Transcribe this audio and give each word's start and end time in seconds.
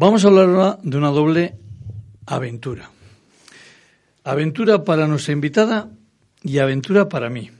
Vamos 0.00 0.24
a 0.24 0.28
hablar 0.28 0.48
ahora 0.48 0.78
de 0.80 0.96
una 0.96 1.08
doble 1.08 1.56
aventura. 2.24 2.88
Aventura 4.22 4.84
para 4.84 5.08
nuestra 5.08 5.32
invitada 5.32 5.90
y 6.40 6.58
aventura 6.58 7.08
para 7.08 7.28
mí. 7.28 7.50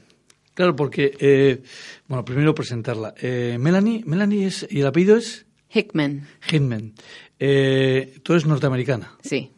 Claro, 0.54 0.76
porque, 0.76 1.16
eh, 1.18 1.60
bueno, 2.06 2.24
primero 2.24 2.54
presentarla. 2.54 3.12
Eh, 3.20 3.56
Melanie, 3.58 4.04
Melanie 4.06 4.46
es, 4.46 4.64
y 4.70 4.82
el 4.82 4.86
apellido 4.86 5.16
es 5.16 5.46
Hickman. 5.74 6.28
Hickman. 6.48 6.92
Eh, 7.40 8.20
tú 8.22 8.34
eres 8.34 8.46
norteamericana. 8.46 9.16
Sí. 9.20 9.50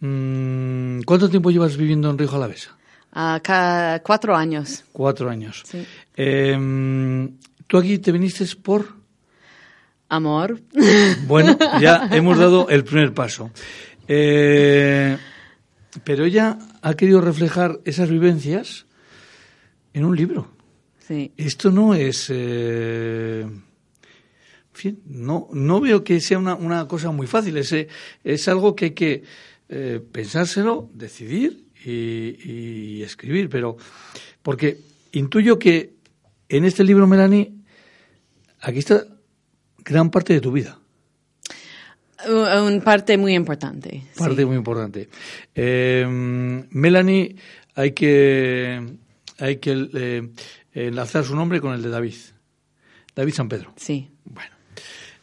Mm, 0.00 1.02
¿Cuánto 1.02 1.28
tiempo 1.28 1.50
llevas 1.50 1.76
viviendo 1.76 2.08
en 2.08 2.16
Río 2.16 2.28
Jalavesa? 2.28 2.74
Acá 3.12 4.00
cuatro 4.02 4.34
años. 4.34 4.82
Cuatro 4.92 5.28
años. 5.28 5.62
Sí. 5.66 5.84
Eh, 6.16 7.28
¿Tú 7.66 7.76
aquí 7.76 7.98
te 7.98 8.12
viniste 8.12 8.46
por...? 8.62 9.03
Amor. 10.08 10.60
Bueno, 11.26 11.58
ya 11.80 12.08
hemos 12.12 12.38
dado 12.38 12.68
el 12.68 12.84
primer 12.84 13.14
paso. 13.14 13.50
Eh, 14.06 15.16
pero 16.04 16.24
ella 16.24 16.58
ha 16.82 16.94
querido 16.94 17.20
reflejar 17.20 17.80
esas 17.84 18.10
vivencias 18.10 18.86
en 19.92 20.04
un 20.04 20.16
libro. 20.16 20.50
Sí. 21.06 21.32
Esto 21.36 21.70
no 21.70 21.94
es... 21.94 22.26
eh, 22.30 23.42
en 23.44 24.80
fin, 24.80 25.02
no, 25.06 25.48
no 25.52 25.80
veo 25.80 26.02
que 26.02 26.20
sea 26.20 26.38
una, 26.38 26.56
una 26.56 26.88
cosa 26.88 27.12
muy 27.12 27.28
fácil. 27.28 27.56
Es, 27.56 27.72
es 28.24 28.48
algo 28.48 28.74
que 28.74 28.86
hay 28.86 28.90
que 28.90 29.22
eh, 29.68 30.00
pensárselo, 30.10 30.90
decidir 30.92 31.66
y, 31.84 32.36
y 32.98 33.02
escribir. 33.02 33.48
Pero, 33.48 33.76
porque 34.42 34.78
intuyo 35.12 35.58
que 35.58 35.94
en 36.48 36.64
este 36.64 36.82
libro, 36.82 37.06
Melanie, 37.06 37.52
aquí 38.60 38.80
está 38.80 39.06
gran 39.84 40.10
parte 40.10 40.32
de 40.32 40.40
tu 40.40 40.52
vida. 40.52 40.78
Una 42.26 42.80
parte 42.80 43.18
muy 43.18 43.34
importante. 43.34 43.90
sí. 43.90 44.18
Parte 44.18 44.46
muy 44.46 44.56
importante. 44.56 45.08
Eh, 45.54 46.06
Melanie, 46.08 47.36
hay 47.74 47.92
que, 47.92 48.96
hay 49.38 49.56
que 49.56 49.88
eh, 49.92 50.28
enlazar 50.72 51.24
su 51.24 51.36
nombre 51.36 51.60
con 51.60 51.74
el 51.74 51.82
de 51.82 51.90
David. 51.90 52.14
David 53.14 53.34
San 53.34 53.48
Pedro. 53.48 53.74
Sí. 53.76 54.08
Bueno, 54.24 54.54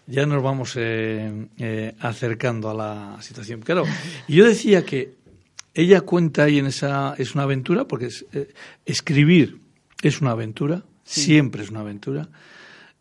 ya 0.06 0.26
nos 0.26 0.44
vamos 0.44 0.74
eh, 0.78 1.96
acercando 2.00 2.70
a 2.70 2.74
la 2.74 3.22
situación. 3.22 3.62
Claro, 3.62 3.84
yo 4.28 4.46
decía 4.46 4.86
que 4.86 5.16
ella 5.74 6.02
cuenta 6.02 6.44
ahí 6.44 6.60
en 6.60 6.68
esa. 6.68 7.16
Es 7.18 7.34
una 7.34 7.44
aventura, 7.44 7.86
porque 7.86 8.08
es, 8.08 8.26
escribir 8.86 9.60
es 10.02 10.22
una 10.22 10.32
aventura, 10.32 10.84
siempre 11.04 11.64
es 11.64 11.70
una 11.70 11.82
aventura. 11.82 12.30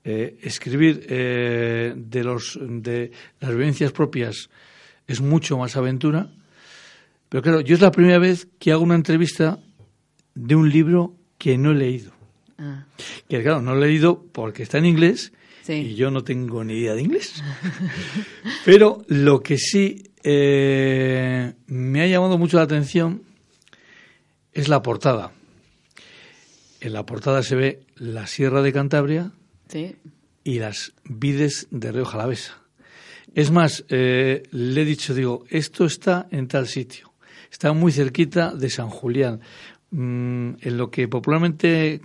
Eh, 0.02 0.38
escribir 0.42 1.04
eh, 1.10 1.92
de, 1.94 2.24
los, 2.24 2.58
de 2.60 3.10
las 3.38 3.50
vivencias 3.50 3.92
propias 3.92 4.48
es 5.06 5.20
mucho 5.20 5.58
más 5.58 5.76
aventura. 5.76 6.30
Pero 7.28 7.42
claro, 7.42 7.60
yo 7.60 7.74
es 7.74 7.80
la 7.80 7.90
primera 7.92 8.18
vez 8.18 8.48
que 8.58 8.72
hago 8.72 8.82
una 8.82 8.94
entrevista 8.94 9.58
de 10.34 10.54
un 10.54 10.70
libro 10.70 11.14
que 11.38 11.58
no 11.58 11.72
he 11.72 11.74
leído. 11.74 12.12
Ah, 12.58 12.84
Que 13.28 13.42
claro, 13.42 13.60
no 13.62 13.74
lo 13.74 13.84
he 13.84 13.88
leído 13.88 14.24
porque 14.32 14.62
está 14.62 14.78
en 14.78 14.86
inglés 14.86 15.32
Sí. 15.62 15.74
y 15.74 15.94
yo 15.94 16.10
no 16.10 16.24
tengo 16.24 16.64
ni 16.64 16.74
idea 16.78 16.94
de 16.94 17.02
inglés. 17.02 17.42
Pero 18.64 19.04
lo 19.08 19.40
que 19.42 19.58
sí 19.58 20.02
eh, 20.22 21.52
me 21.66 22.02
ha 22.02 22.06
llamado 22.06 22.38
mucho 22.38 22.56
la 22.56 22.62
atención 22.64 23.22
es 24.52 24.68
la 24.68 24.82
portada. 24.82 25.32
En 26.80 26.92
la 26.94 27.04
portada 27.04 27.42
se 27.42 27.54
ve 27.56 27.80
la 27.96 28.26
Sierra 28.26 28.62
de 28.62 28.72
Cantabria 28.72 29.32
sí. 29.70 29.96
y 30.44 30.58
las 30.58 30.92
vides 31.04 31.68
de 31.70 31.92
Río 31.92 32.04
Jalavesa. 32.04 32.60
Es 33.34 33.50
más, 33.50 33.84
eh, 33.88 34.42
le 34.50 34.82
he 34.82 34.84
dicho, 34.84 35.14
digo, 35.14 35.44
esto 35.50 35.84
está 35.84 36.26
en 36.30 36.48
tal 36.48 36.66
sitio. 36.66 37.12
Está 37.50 37.72
muy 37.72 37.92
cerquita 37.92 38.52
de 38.54 38.70
San 38.70 38.90
Julián, 38.90 39.40
mm, 39.90 40.50
en 40.60 40.76
lo 40.76 40.90
que 40.90 41.08
popularmente 41.08 42.00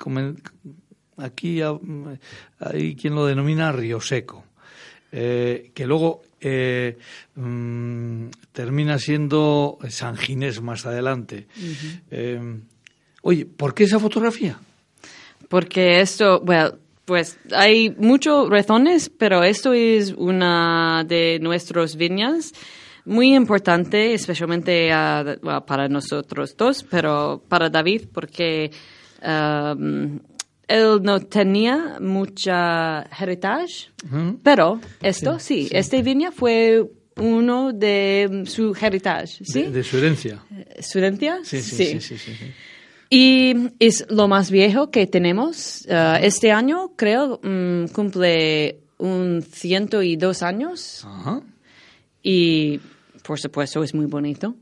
aquí 1.17 1.62
hay 1.62 2.95
quien 2.95 3.16
lo 3.16 3.25
denomina 3.25 3.72
Río 3.72 4.01
Seco, 4.01 4.44
eh, 5.11 5.72
que 5.73 5.85
luego 5.85 6.22
eh, 6.40 6.97
mm, 7.35 8.28
termina 8.51 9.00
siendo 9.00 9.79
San 9.90 10.17
Ginés 10.17 10.61
más 10.61 10.85
adelante. 10.85 11.47
Oye, 13.22 13.45
¿por 13.45 13.73
qué 13.73 13.85
esa 13.85 14.00
fotografía? 14.00 14.59
Porque 15.47 16.01
esto, 16.01 16.41
bueno, 16.41 16.75
pues 17.05 17.38
hay 17.51 17.95
muchas 17.97 18.49
razones, 18.49 19.09
pero 19.09 19.43
esto 19.43 19.73
es 19.73 20.13
una 20.17 21.03
de 21.07 21.39
nuestras 21.39 21.95
viñas 21.95 22.51
muy 23.05 23.35
importante, 23.35 24.13
especialmente 24.13 24.89
bueno, 25.41 25.66
para 25.66 25.88
nosotros 25.88 26.57
dos, 26.57 26.83
pero 26.83 27.43
para 27.47 27.69
David, 27.69 28.07
porque 28.11 28.71
um, 29.21 30.19
él 30.67 31.01
no 31.03 31.19
tenía 31.19 31.97
mucha 32.01 33.03
heritage, 33.19 33.91
pero 34.41 34.81
esto 35.01 35.37
sí, 35.37 35.69
esta 35.72 36.01
viña 36.01 36.31
fue 36.31 36.83
uno 37.17 37.72
de 37.72 38.43
su 38.47 38.75
heritage, 38.79 39.45
¿sí? 39.45 39.63
De, 39.63 39.72
de 39.72 39.83
su 39.83 39.97
herencia. 39.97 40.43
¿Su 40.81 40.97
herencia? 40.97 41.39
Sí, 41.43 41.61
sí, 41.61 41.75
sí, 41.75 42.01
sí, 42.01 42.17
sí, 42.17 42.33
sí. 42.35 42.45
Y 43.09 43.69
es 43.79 44.05
lo 44.09 44.27
más 44.27 44.49
viejo 44.49 44.89
que 44.89 45.07
tenemos. 45.07 45.85
Uh, 45.88 46.17
este 46.21 46.51
año, 46.51 46.91
creo, 46.95 47.39
mm, 47.43 47.88
cumple 47.93 48.79
un 48.97 49.43
ciento 49.43 50.01
y 50.01 50.16
dos 50.16 50.41
años. 50.41 51.05
Ajá. 51.05 51.41
Y, 52.23 52.79
por 53.23 53.39
supuesto, 53.39 53.83
es 53.83 53.93
muy 53.93 54.05
bonito. 54.05 54.55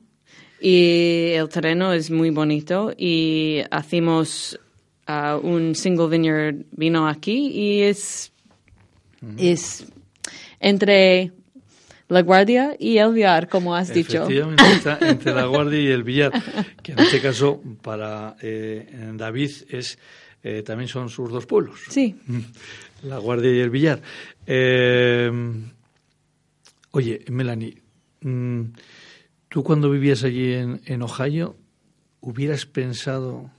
Y 0.59 1.31
el 1.33 1.49
terreno 1.49 1.93
es 1.93 2.11
muy 2.11 2.29
bonito. 2.29 2.91
Y 2.97 3.61
hacemos 3.71 4.59
uh, 5.07 5.37
un 5.37 5.75
single 5.75 6.07
vineyard 6.07 6.65
vino 6.71 7.07
aquí. 7.07 7.47
Y 7.47 7.81
es, 7.83 8.31
es 9.37 9.85
entre 10.59 11.31
La 12.09 12.21
Guardia 12.21 12.75
y 12.79 12.97
El 12.97 13.13
Viar, 13.13 13.47
como 13.47 13.75
has 13.75 13.93
dicho. 13.93 14.23
Efectivamente, 14.23 14.63
está 14.71 14.97
entre 15.01 15.33
la 15.33 15.45
guardia 15.45 15.79
y 15.79 15.87
el 15.87 16.03
billar, 16.03 16.31
que 16.83 16.91
en 16.91 16.99
este 16.99 17.21
caso 17.21 17.61
para 17.81 18.35
eh, 18.41 19.11
David 19.15 19.51
es 19.69 19.97
eh, 20.43 20.61
también 20.63 20.89
son 20.89 21.09
sus 21.09 21.31
dos 21.31 21.45
pueblos, 21.45 21.79
Sí. 21.89 22.15
la 23.03 23.17
guardia 23.17 23.51
y 23.53 23.59
el 23.59 23.69
billar. 23.69 24.01
Eh, 24.45 25.31
oye, 26.91 27.23
Melanie, 27.29 27.81
mm, 28.21 28.61
tú 29.49 29.63
cuando 29.63 29.89
vivías 29.89 30.23
allí 30.23 30.53
en, 30.53 30.81
en 30.85 31.01
Ohio, 31.01 31.55
hubieras 32.19 32.65
pensado, 32.65 33.49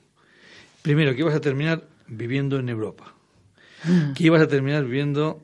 primero, 0.83 1.15
que 1.15 1.21
ibas 1.21 1.35
a 1.35 1.41
terminar 1.41 1.85
viviendo 2.07 2.59
en 2.59 2.69
Europa, 2.69 3.15
que 4.15 4.25
ibas 4.25 4.43
a 4.43 4.49
terminar 4.49 4.85
viviendo, 4.85 5.43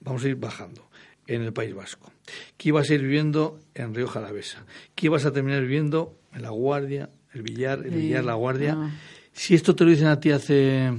vamos 0.00 0.24
a 0.24 0.28
ir 0.28 0.36
bajando, 0.36 0.88
en 1.26 1.42
el 1.42 1.52
País 1.52 1.72
Vasco, 1.74 2.10
que 2.56 2.68
ibas 2.70 2.88
a 2.90 2.94
ir 2.94 3.02
viviendo 3.02 3.58
en 3.74 3.94
Río 3.94 4.06
Jalavesa, 4.08 4.64
que 4.94 5.06
ibas 5.06 5.24
a 5.24 5.32
terminar 5.32 5.62
viviendo 5.62 6.18
en 6.34 6.42
La 6.42 6.50
Guardia, 6.50 7.10
el 7.32 7.42
Villar, 7.42 7.80
el 7.84 7.90
Sí. 7.90 7.96
Villar, 7.96 8.24
La 8.24 8.34
Guardia. 8.34 8.76
Ah. 8.78 8.90
Si 9.32 9.54
esto 9.54 9.74
te 9.74 9.84
lo 9.84 9.90
dicen 9.90 10.06
a 10.06 10.18
ti 10.20 10.30
hace 10.30 10.92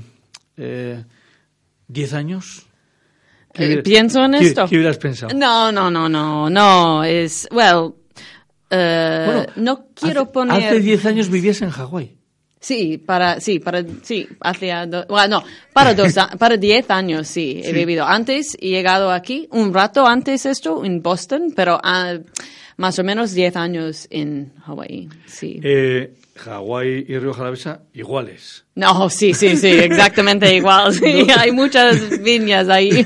eh, 0.57 1.03
10 1.87 2.13
años, 2.13 2.65
¿qué 3.53 3.73
Eh, 3.73 3.83
pienso 3.83 4.23
en 4.25 4.33
qué- 4.33 4.45
esto. 4.47 4.67
¿Qué 4.67 4.75
hubieras 4.75 4.97
pensado? 4.97 5.33
No, 5.37 5.71
no, 5.71 5.89
no, 5.89 6.07
no, 6.09 6.49
no, 6.49 7.03
es, 7.03 7.47
well, 7.51 7.93
eh, 8.69 9.23
Bueno, 9.25 9.45
no 9.55 9.87
quiero 9.93 10.21
hace, 10.23 10.31
poner... 10.31 10.63
Hace 10.63 10.79
10 10.81 11.05
años 11.05 11.29
vivías 11.29 11.61
en 11.61 11.69
Hawái. 11.69 12.17
Sí, 12.65 12.97
para, 12.97 13.39
sí, 13.39 13.59
para, 13.59 13.83
sí, 14.01 14.27
hace, 14.39 14.71
do- 14.87 15.05
bueno, 15.07 15.41
no, 15.41 15.45
para 15.71 15.93
dos, 15.93 16.13
para 16.39 16.57
diez 16.57 16.89
años, 16.89 17.27
sí, 17.27 17.61
he 17.63 17.67
Sí. 17.67 17.73
vivido. 17.73 18.05
Antes 18.07 18.57
he 18.59 18.69
llegado 18.69 19.11
aquí, 19.11 19.47
un 19.51 19.71
rato 19.71 20.07
antes 20.07 20.47
esto, 20.47 20.83
en 20.83 21.03
Boston, 21.03 21.53
pero 21.55 21.79
ah, 21.83 22.15
más 22.77 22.97
o 22.97 23.03
menos 23.03 23.33
diez 23.33 23.55
años 23.55 24.07
en 24.09 24.51
Hawaii, 24.65 25.09
sí. 25.27 25.59
Eh, 25.63 26.11
Hawái 26.37 27.05
y 27.07 27.19
Río 27.19 27.33
Jalavesa 27.33 27.81
iguales. 27.93 28.63
No, 28.73 29.11
sí, 29.11 29.35
sí, 29.35 29.55
sí, 29.57 29.67
exactamente 29.89 30.55
igual. 30.55 30.91
Sí, 30.91 31.27
hay 31.37 31.51
muchas 31.51 32.19
viñas 32.23 32.67
ahí. 32.67 33.05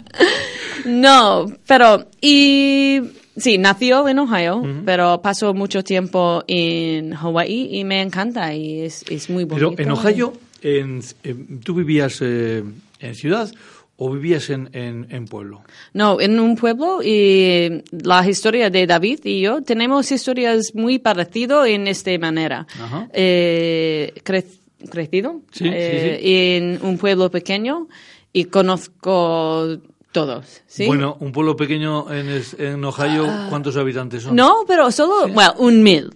no, 0.84 1.46
pero, 1.66 2.06
y 2.20 3.00
sí, 3.36 3.58
nació 3.58 4.08
en 4.08 4.18
Ohio, 4.18 4.62
pero 4.84 5.20
pasó 5.22 5.54
mucho 5.54 5.82
tiempo 5.84 6.42
en 6.46 7.12
Hawaii 7.14 7.68
y 7.78 7.84
me 7.84 8.00
encanta 8.02 8.54
y 8.54 8.80
es, 8.82 9.04
es 9.10 9.28
muy 9.30 9.44
Pero 9.46 9.70
bonito. 9.70 9.82
en 9.82 9.90
Ohio, 9.90 10.32
en- 10.62 11.00
en- 11.22 11.60
¿tú 11.60 11.74
vivías 11.74 12.18
eh, 12.22 12.62
en 13.00 13.14
ciudad 13.14 13.50
o 13.98 14.10
vivías 14.12 14.50
en, 14.50 14.68
en, 14.72 15.06
en 15.10 15.24
pueblo? 15.26 15.62
No, 15.94 16.20
en 16.20 16.38
un 16.38 16.56
pueblo 16.56 17.00
y 17.02 17.82
la 17.90 18.28
historia 18.28 18.68
de 18.70 18.86
David 18.86 19.20
y 19.24 19.40
yo 19.40 19.62
tenemos 19.62 20.10
historias 20.12 20.74
muy 20.74 20.98
parecidas 20.98 21.66
en 21.68 21.86
esta 21.88 22.16
manera. 22.18 22.66
Eh, 23.12 24.12
cre- 24.24 24.44
crecido 24.90 25.40
Sí, 25.52 25.64
sí, 25.64 25.70
eh, 25.72 26.56
en 26.58 26.78
un 26.86 26.98
pueblo 26.98 27.30
pequeño 27.30 27.88
y 28.32 28.44
conozco 28.44 29.78
todos, 30.16 30.62
¿sí? 30.66 30.86
Bueno, 30.86 31.18
un 31.20 31.30
pueblo 31.30 31.56
pequeño 31.56 32.10
en, 32.10 32.30
es- 32.30 32.54
en 32.58 32.82
Ohio, 32.82 33.26
¿cuántos 33.50 33.76
habitantes 33.76 34.22
son? 34.22 34.32
Ah. 34.32 34.42
No, 34.42 34.64
pero 34.66 34.90
solo, 34.90 35.28
bueno, 35.28 35.54
un 35.58 35.82
mil. 35.82 36.10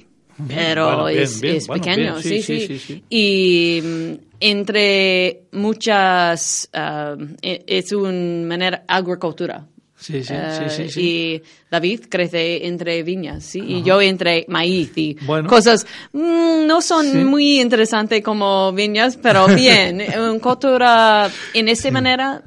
Pero 0.48 0.86
Bueno, 0.86 1.04
bien, 1.08 1.22
es, 1.22 1.38
bien, 1.38 1.56
es 1.56 1.66
bueno, 1.66 1.84
pequeño, 1.84 2.12
bien, 2.18 2.22
sí 2.22 2.42
sí, 2.42 2.78
sí. 2.78 3.02
Y 3.10 3.82
mm, 3.84 4.12
entre 4.40 5.42
muchas, 5.52 6.70
ah, 6.72 7.14
e- 7.42 7.62
es 7.66 7.92
una 7.92 8.46
manera 8.46 8.84
agricultura. 8.88 9.66
Sí, 9.98 10.24
sí, 10.24 10.32
Eh, 10.34 10.66
sí, 10.70 10.88
sí. 10.88 11.00
Y 11.02 11.42
David 11.70 12.04
crece 12.08 12.66
entre 12.66 13.02
viñas, 13.02 13.44
¿sí? 13.44 13.60
Y 13.62 13.82
yo 13.82 14.00
entre 14.00 14.46
maíz 14.48 14.92
y 14.96 15.18
Bueno. 15.26 15.46
cosas 15.46 15.86
mm, 16.14 16.66
no 16.66 16.80
son 16.80 17.26
muy 17.26 17.60
interesantes 17.60 18.22
como 18.22 18.72
viñas, 18.72 19.18
pero 19.20 19.46
bien, 19.48 20.00
una 20.18 20.38
cultura 20.40 21.30
en 21.52 21.68
esa 21.68 21.90
manera 21.90 22.42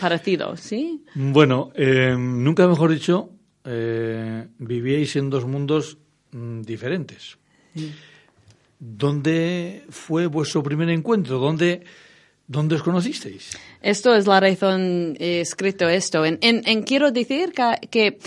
parecido, 0.00 0.56
¿sí? 0.56 1.04
Bueno, 1.14 1.70
eh, 1.74 2.14
nunca 2.18 2.66
mejor 2.68 2.90
dicho, 2.92 3.30
eh, 3.64 4.46
vivíais 4.58 5.16
en 5.16 5.30
dos 5.30 5.44
mundos 5.44 5.98
mm, 6.32 6.62
diferentes. 6.62 7.36
¿Dónde 8.78 9.84
fue 9.88 10.26
vuestro 10.26 10.62
primer 10.62 10.90
encuentro? 10.90 11.38
¿Dónde, 11.38 11.82
dónde 12.46 12.74
os 12.76 12.82
conocisteis? 12.82 13.56
Esto 13.80 14.14
es 14.14 14.26
la 14.26 14.38
razón 14.40 15.16
he 15.18 15.40
escrito 15.40 15.88
esto. 15.88 16.24
En, 16.24 16.38
en- 16.42 16.62
en 16.66 16.82
quiero 16.82 17.10
decir 17.10 17.52
que, 17.52 17.88
que 17.88 18.18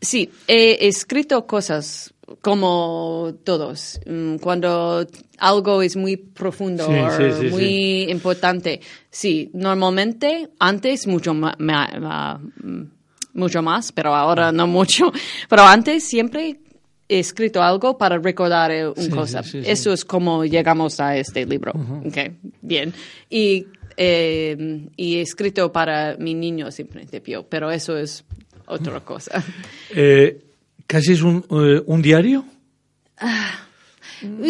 sí, 0.00 0.30
he 0.46 0.86
escrito 0.88 1.46
cosas 1.46 2.12
como 2.40 3.34
todos. 3.44 4.00
Mm, 4.06 4.36
Cuando 4.36 5.06
algo 5.38 5.82
es 5.82 5.96
muy 5.96 6.16
profundo 6.16 6.86
Sí, 6.86 6.92
o 6.92 7.10
sí, 7.10 7.40
sí, 7.40 7.46
muy 7.48 8.02
importante. 8.10 8.80
Sí, 9.10 9.50
normalmente 9.54 10.50
antes 10.58 11.06
mucho 11.06 11.34
más, 11.34 11.56
mucho 13.32 13.62
más, 13.62 13.92
pero 13.92 14.14
ahora 14.14 14.52
no 14.52 14.66
mucho. 14.66 15.12
Pero 15.48 15.62
antes 15.62 16.04
siempre 16.04 16.60
he 17.08 17.18
escrito 17.18 17.62
algo 17.62 17.96
para 17.96 18.18
recordar 18.18 18.70
eh, 18.70 18.88
una 18.88 19.10
cosa. 19.10 19.42
Eso 19.64 19.92
es 19.92 20.04
como 20.04 20.44
llegamos 20.44 21.00
a 21.00 21.16
este 21.16 21.46
libro. 21.46 21.72
Ok, 22.04 22.18
bien. 22.60 22.92
Y, 23.30 23.66
eh, 23.96 24.86
y 24.96 25.16
he 25.16 25.20
escrito 25.22 25.72
para 25.72 26.16
mis 26.18 26.36
niños 26.36 26.78
en 26.80 26.88
principio, 26.88 27.46
pero 27.48 27.70
eso 27.70 27.96
es 27.96 28.24
otra 28.66 29.00
cosa. 29.00 29.42
Eh, 29.94 30.47
¿Casi 30.88 31.12
es 31.12 31.22
un, 31.22 31.44
eh, 31.50 31.82
un 31.86 32.02
diario? 32.02 32.44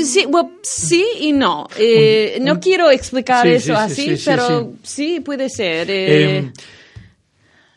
Sí, 0.03 0.25
bueno, 0.29 0.53
sí 0.63 1.05
y 1.21 1.33
no. 1.33 1.69
Eh, 1.79 2.39
no 2.41 2.59
quiero 2.59 2.91
explicar 2.91 3.43
Sí, 3.47 3.53
eso 3.55 3.75
sí, 3.89 3.95
sí, 3.95 4.03
así, 4.03 4.03
sí, 4.03 4.17
sí, 4.17 4.23
pero 4.25 4.73
sí. 4.83 5.21
puede 5.21 5.51
ser. 5.51 5.91
eh, 5.91 6.39
Eh, 6.39 6.53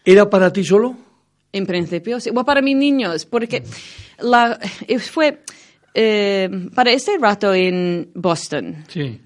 ¿Era 0.06 0.30
para 0.30 0.54
ti 0.54 0.64
solo? 0.64 0.96
En 1.52 1.66
principio, 1.66 2.20
sí. 2.20 2.30
Bueno, 2.30 2.46
para 2.46 2.62
mis 2.62 2.78
niños, 2.78 3.26
porque 3.26 3.64
la, 4.20 4.58
eh, 4.88 5.00
fue 5.00 5.42
eh, 5.94 6.50
para 6.74 6.92
ese 6.92 7.18
rato 7.20 7.54
en 7.54 8.10
Boston. 8.14 8.86
Sí. 8.88 9.20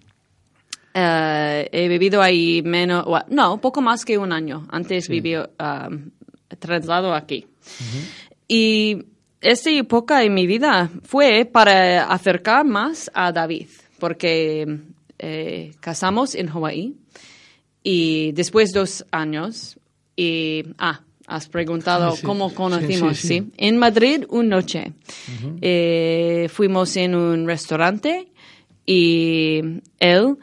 he 0.96 1.88
vivido 1.90 2.22
ahí 2.22 2.62
menos, 2.64 3.06
bueno, 3.06 3.26
no, 3.30 3.62
poco 3.62 3.82
más 3.82 4.06
que 4.06 4.18
un 4.18 4.32
año. 4.32 4.66
Antes 4.72 5.08
viví 5.10 5.36
um, 5.36 6.10
trasladado 6.58 7.14
aquí. 7.14 7.46
Y 8.48 9.04
esta 9.46 9.70
época 9.70 10.24
en 10.24 10.34
mi 10.34 10.48
vida 10.48 10.90
fue 11.04 11.46
para 11.46 12.06
acercar 12.06 12.66
más 12.66 13.12
a 13.14 13.32
David, 13.32 13.68
porque 14.00 14.80
eh, 15.20 15.74
casamos 15.80 16.34
en 16.36 16.48
Hawái 16.48 16.96
y 17.84 18.32
después 18.32 18.72
dos 18.72 19.06
años 19.12 19.78
y 20.16 20.64
ah 20.80 21.02
has 21.28 21.48
preguntado 21.48 22.12
sí. 22.16 22.26
cómo 22.26 22.54
conocimos 22.54 23.18
sí, 23.18 23.28
sí, 23.28 23.40
sí. 23.42 23.52
en 23.58 23.78
Madrid 23.78 24.26
una 24.30 24.58
noche 24.58 24.94
Eh, 25.62 26.48
fuimos 26.52 26.96
en 26.98 27.16
un 27.16 27.46
restaurante 27.48 28.28
y 28.86 29.62
él 30.00 30.38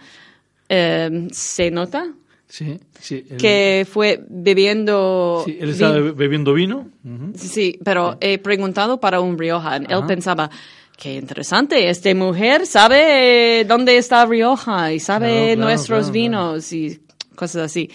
eh, 0.69 1.29
se 1.33 1.71
nota 1.71 2.07
Sí, 2.53 2.79
sí. 3.01 3.25
Él, 3.31 3.37
que 3.39 3.87
fue 3.91 4.23
bebiendo 4.29 5.41
sí, 5.43 5.57
él 5.59 5.71
estaba 5.71 5.97
vin- 6.01 6.15
bebiendo 6.15 6.53
vino. 6.53 6.91
Ujú. 7.03 7.33
Sí, 7.35 7.79
pero 7.83 8.19
he 8.21 8.37
preguntado 8.37 9.01
para 9.01 9.23
un 9.23 9.39
Rioja. 9.39 9.77
Él 9.77 9.87
pensaba, 10.07 10.51
qué 10.99 11.15
interesante, 11.15 11.89
esta 11.89 12.15
mujer 12.15 12.67
sabe 12.67 13.65
dónde 13.67 13.97
está 13.97 14.27
Rioja 14.27 14.93
y 14.93 15.01
sabe 15.01 15.29
Claro, 15.29 15.45
claro, 15.47 15.61
nuestros 15.63 15.99
claro, 16.01 16.13
vinos 16.13 16.73
y 16.75 17.01
cosas 17.35 17.63
así. 17.71 17.89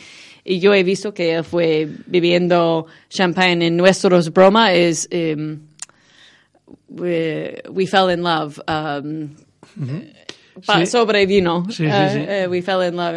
Y 0.44 0.58
yo 0.60 0.74
he 0.74 0.82
visto 0.84 1.14
que 1.14 1.36
él 1.36 1.44
fue 1.44 1.88
bebiendo 2.08 2.88
champagne 3.10 3.68
en 3.68 3.78
nuestros 3.78 4.34
bromas 4.34 4.72
es 4.74 5.08
um, 5.14 5.60
we, 6.90 7.62
we 7.70 7.86
fell 7.86 8.10
in 8.10 8.24
love 8.24 8.60
um, 8.68 9.36
pa- 9.76 10.17
Sí. 10.62 10.86
sobre 10.86 11.26
vino. 11.26 11.66
Sí, 11.70 11.86
Eh, 11.86 12.44
eh, 12.44 12.48
we 12.48 12.62
fell 12.62 12.88
in 12.88 12.96
love. 12.96 13.16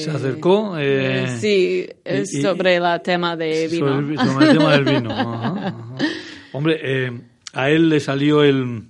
Se 0.00 0.10
acercó. 0.10 0.76
eh, 0.78 1.36
sí, 1.40 1.86
y- 2.04 2.38
y- 2.38 2.42
sobre 2.42 2.76
el 2.76 2.84
tema 3.02 3.36
de 3.36 3.68
vino. 3.68 3.88
Sobre, 3.88 4.12
el- 4.14 4.18
sobre 4.18 4.46
el 4.50 4.58
tema 4.58 4.72
del 4.72 4.84
vino. 4.84 5.10
Ajá, 5.12 5.66
ajá. 5.68 5.76
Hombre, 6.52 6.78
eh, 6.82 7.20
a 7.52 7.70
él 7.70 7.88
le 7.88 8.00
salió 8.00 8.42
el, 8.42 8.84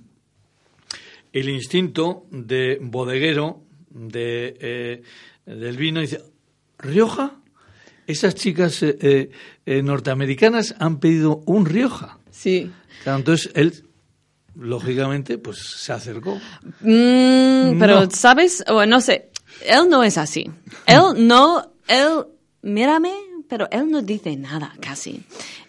el 1.33 1.49
instinto 1.49 2.25
de 2.31 2.77
bodeguero 2.81 3.61
de, 3.89 4.57
eh, 4.59 5.01
del 5.45 5.77
vino 5.77 5.99
y 5.99 6.03
dice, 6.03 6.21
¿Rioja? 6.79 7.35
Esas 8.07 8.35
chicas 8.35 8.83
norteamericanas 9.65 10.75
han 10.79 10.99
pedido 10.99 11.43
un 11.45 11.65
Rioja. 11.65 12.17
Sí. 12.31 12.71
Claro, 13.03 13.19
entonces 13.19 13.51
él, 13.55 13.73
lógicamente, 14.55 15.37
pues 15.37 15.57
se 15.59 15.93
acercó. 15.93 16.35
Mm, 16.81 17.79
pero, 17.79 18.01
No. 18.01 18.11
¿sabes? 18.11 18.63
O 18.67 18.85
no 18.85 19.01
sé. 19.01 19.29
Él 19.65 19.89
no 19.89 20.03
es 20.03 20.17
así. 20.17 20.49
Él 20.85 21.01
no, 21.27 21.71
él, 21.87 22.25
mírame, 22.61 23.13
pero 23.47 23.67
él 23.71 23.89
no 23.89 24.01
dice 24.01 24.35
nada 24.35 24.73
casi. 24.81 25.23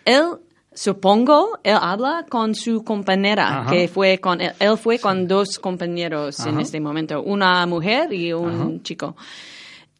Él, 0.04 0.24
supongo, 0.72 1.58
él 1.62 1.76
habla 1.80 2.24
con 2.28 2.54
su 2.54 2.82
compañera, 2.84 3.62
Ajá. 3.62 3.70
que 3.70 3.88
fue 3.88 4.18
con, 4.18 4.40
él, 4.40 4.52
él 4.58 4.78
fue 4.78 4.98
con 4.98 5.26
dos 5.28 5.58
compañeros 5.58 6.40
en 6.46 6.60
este 6.60 6.80
momento, 6.80 7.22
una 7.22 7.66
mujer 7.66 8.12
y 8.12 8.32
un 8.32 8.82
chico. 8.82 9.16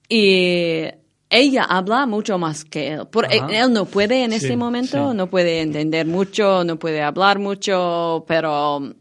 Y 0.09 0.85
ella 1.33 1.65
habla 1.65 2.07
mucho 2.07 2.37
más 2.39 2.65
que 2.65 2.89
él. 2.93 3.07
Por, 3.07 3.25
Ajá. 3.27 3.49
él 3.51 3.73
no 3.73 3.87
puede 3.87 4.23
en 4.23 4.31
Sí, 4.33 4.37
este 4.37 4.57
momento, 4.57 5.11
sí. 5.11 5.17
no 5.17 5.27
puede 5.29 5.61
entender 5.63 6.07
mucho, 6.07 6.63
no 6.63 6.79
puede 6.79 7.03
hablar 7.03 7.39
mucho, 7.39 8.25
pero 8.29 8.93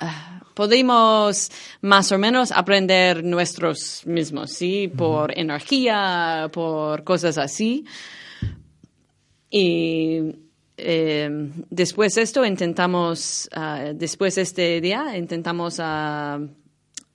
ah, 0.00 0.40
podemos 0.54 1.50
más 1.82 2.12
o 2.12 2.18
menos 2.18 2.52
aprender 2.52 3.24
nuestros 3.24 4.06
mismos, 4.06 4.52
¿sí? 4.52 4.88
Por 4.88 5.36
energía, 5.36 6.48
por 6.52 7.02
cosas 7.02 7.36
así. 7.38 7.84
Y 9.50 10.36
eh, 10.76 11.28
después 11.70 12.14
de 12.14 12.22
esto 12.22 12.44
intentamos, 12.44 13.48
ah, 13.52 13.90
después 13.94 14.36
de 14.36 14.42
este 14.42 14.80
día, 14.80 15.16
intentamos 15.18 15.78
ah, 15.80 16.38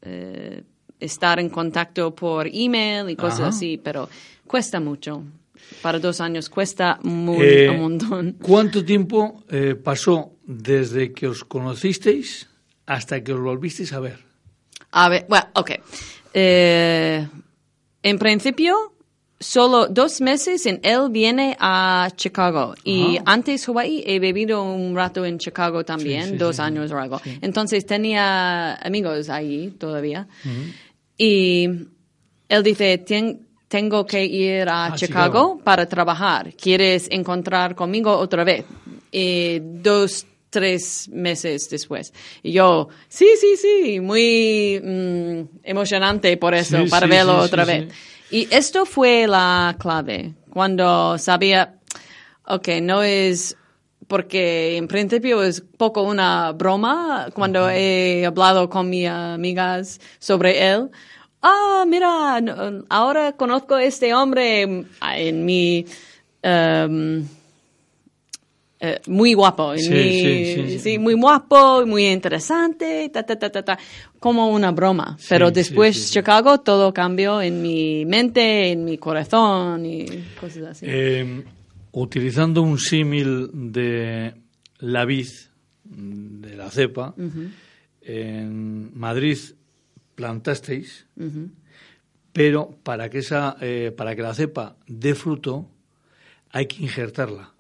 eh, 0.02 0.64
estar 1.00 1.40
en 1.40 1.50
contacto 1.50 2.14
por 2.16 2.48
email 2.52 3.10
y 3.10 3.16
cosas 3.16 3.40
Ajá. 3.42 3.50
así, 3.50 3.78
pero 3.84 4.10
cuesta 4.48 4.80
mucho. 4.80 5.24
Para 5.82 6.00
dos 6.00 6.22
años 6.22 6.50
cuesta 6.50 7.00
muy 7.04 7.46
Eh, 7.46 7.70
un 7.70 7.82
montón. 7.82 8.38
¿Cuánto 8.42 8.84
tiempo 8.86 9.44
eh, 9.50 9.76
pasó 9.76 10.34
desde 10.46 11.12
que 11.12 11.28
os 11.28 11.44
conocisteis 11.44 12.48
hasta 12.86 13.24
que 13.24 13.34
os 13.34 13.40
volvisteis 13.42 13.92
a 13.94 14.00
ver? 14.00 14.20
A 14.92 15.10
ver, 15.10 15.26
bueno, 15.28 15.48
ok. 15.54 15.72
Eh, 16.34 17.28
en 18.04 18.20
principio, 18.20 18.76
solo 19.40 19.88
dos 19.88 20.22
meses 20.22 20.66
en 20.66 20.80
él 20.84 21.10
viene 21.10 21.58
a 21.60 22.10
Chicago. 22.16 22.76
Y 22.84 23.18
antes 23.26 23.68
Hawaii 23.68 24.04
he 24.06 24.20
vivido 24.20 24.62
un 24.64 24.96
rato 24.96 25.26
en 25.26 25.40
Chicago 25.40 25.84
también, 25.84 26.26
Sí, 26.26 26.30
sí, 26.32 26.38
dos 26.38 26.58
sí, 26.58 26.62
años 26.62 26.92
o 26.92 26.98
algo. 27.00 27.20
Entonces 27.42 27.86
tenía 27.86 28.76
amigos 28.76 29.30
ahí 29.30 29.72
todavía. 29.80 30.28
Y 31.18 31.66
él 32.50 32.64
dice, 32.64 32.98
"Tien- 33.06 33.40
tengo 33.68 34.06
que 34.06 34.24
ir 34.26 34.70
a 34.70 34.86
Ah, 34.88 34.96
Chicago, 34.96 35.26
Chicago. 35.56 35.62
para 35.64 35.86
trabajar. 35.88 36.54
¿Quieres 36.56 37.08
encontrar 37.12 37.76
conmigo 37.76 38.12
otra 38.16 38.44
vez? 38.44 38.66
Y 39.12 39.60
dos, 39.60 40.26
tres 40.50 41.10
meses 41.10 41.70
después. 41.70 42.14
Y 42.44 42.52
yo, 42.54 42.88
sí, 43.10 43.28
sí, 43.40 43.58
sí, 43.58 44.00
muy 44.00 44.80
mm, 44.84 45.58
emocionante 45.64 46.38
por 46.38 46.54
eso, 46.54 46.84
Sí, 46.84 46.90
para 46.90 47.08
sí, 47.08 47.12
verlo 47.12 47.40
sí, 47.42 47.46
otra 47.48 47.66
vez. 47.66 47.94
Y 48.32 48.48
esto 48.52 48.86
fue 48.86 49.28
la 49.28 49.76
clave, 49.80 50.34
cuando 50.50 51.18
sabía, 51.18 51.76
ok, 52.48 52.68
no 52.82 53.04
es 53.04 53.58
porque 54.08 54.78
en 54.78 54.88
principio 54.88 55.44
es 55.44 55.62
poco 55.62 56.04
una 56.04 56.52
broma 56.52 57.28
cuando 57.34 57.70
he 57.70 58.26
hablado 58.26 58.70
con 58.70 58.90
mis 58.90 59.08
amigas 59.08 60.00
sobre 60.20 60.72
él. 60.72 60.90
Ah, 61.42 61.86
mira, 61.88 62.42
ahora 62.90 63.34
conozco 63.34 63.76
a 63.76 63.84
este 63.84 64.14
hombre 64.14 64.62
en 64.64 65.46
mi 65.46 65.86
em, 66.42 67.26
eh, 68.80 69.00
muy 69.08 69.34
guapo, 69.34 69.76
Sí, 69.78 69.86
sí, 69.88 70.80
sí, 70.80 71.00
muy 71.00 71.14
guapo, 71.14 71.86
muy 71.86 72.08
interesante, 72.08 73.10
ta, 73.10 73.24
ta, 73.24 73.38
ta, 73.38 73.50
ta, 73.50 73.64
ta, 73.64 73.80
como 74.20 74.50
una 74.50 74.72
broma. 74.72 75.18
Pero 75.30 75.50
después. 75.50 76.12
Chicago 76.12 76.60
todo 76.60 76.94
cambió 76.94 77.42
en 77.42 77.62
mi 77.62 78.06
mente, 78.06 78.72
en 78.72 78.84
mi 78.84 78.98
corazón 78.98 79.86
y 79.86 80.06
cosas 80.40 80.64
así. 80.72 80.86
Eh, 80.88 81.44
utilizando 82.02 82.62
un 82.62 82.78
símil 82.78 83.50
de 83.72 84.34
la 84.80 85.06
vid, 85.06 85.28
de 85.84 86.56
la 86.58 86.70
cepa, 86.70 87.16
en 88.02 88.98
Madrid 88.98 89.38
plantasteis, 90.16 91.06
pero 92.34 92.78
para 92.84 93.10
que, 93.10 93.20
esa, 93.20 93.56
eh, 93.62 93.94
para 93.96 94.16
que 94.16 94.22
la 94.22 94.34
cepa 94.34 94.76
dé 94.88 95.16
fruto 95.16 95.70
hay 96.52 96.66
que 96.68 96.84
injertarla. 96.84 97.54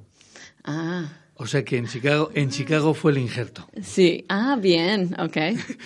Ah, 0.63 1.07
O 1.35 1.45
sea 1.47 1.63
que 1.63 1.77
en 1.77 1.87
Chicago, 1.87 2.31
en 2.33 2.49
Chicago 2.49 2.93
fue 2.93 3.11
el 3.11 3.17
injerto. 3.19 3.67
sí. 3.81 4.25
Ah, 4.29 4.57
bien, 4.61 5.15
ok. 5.19 5.37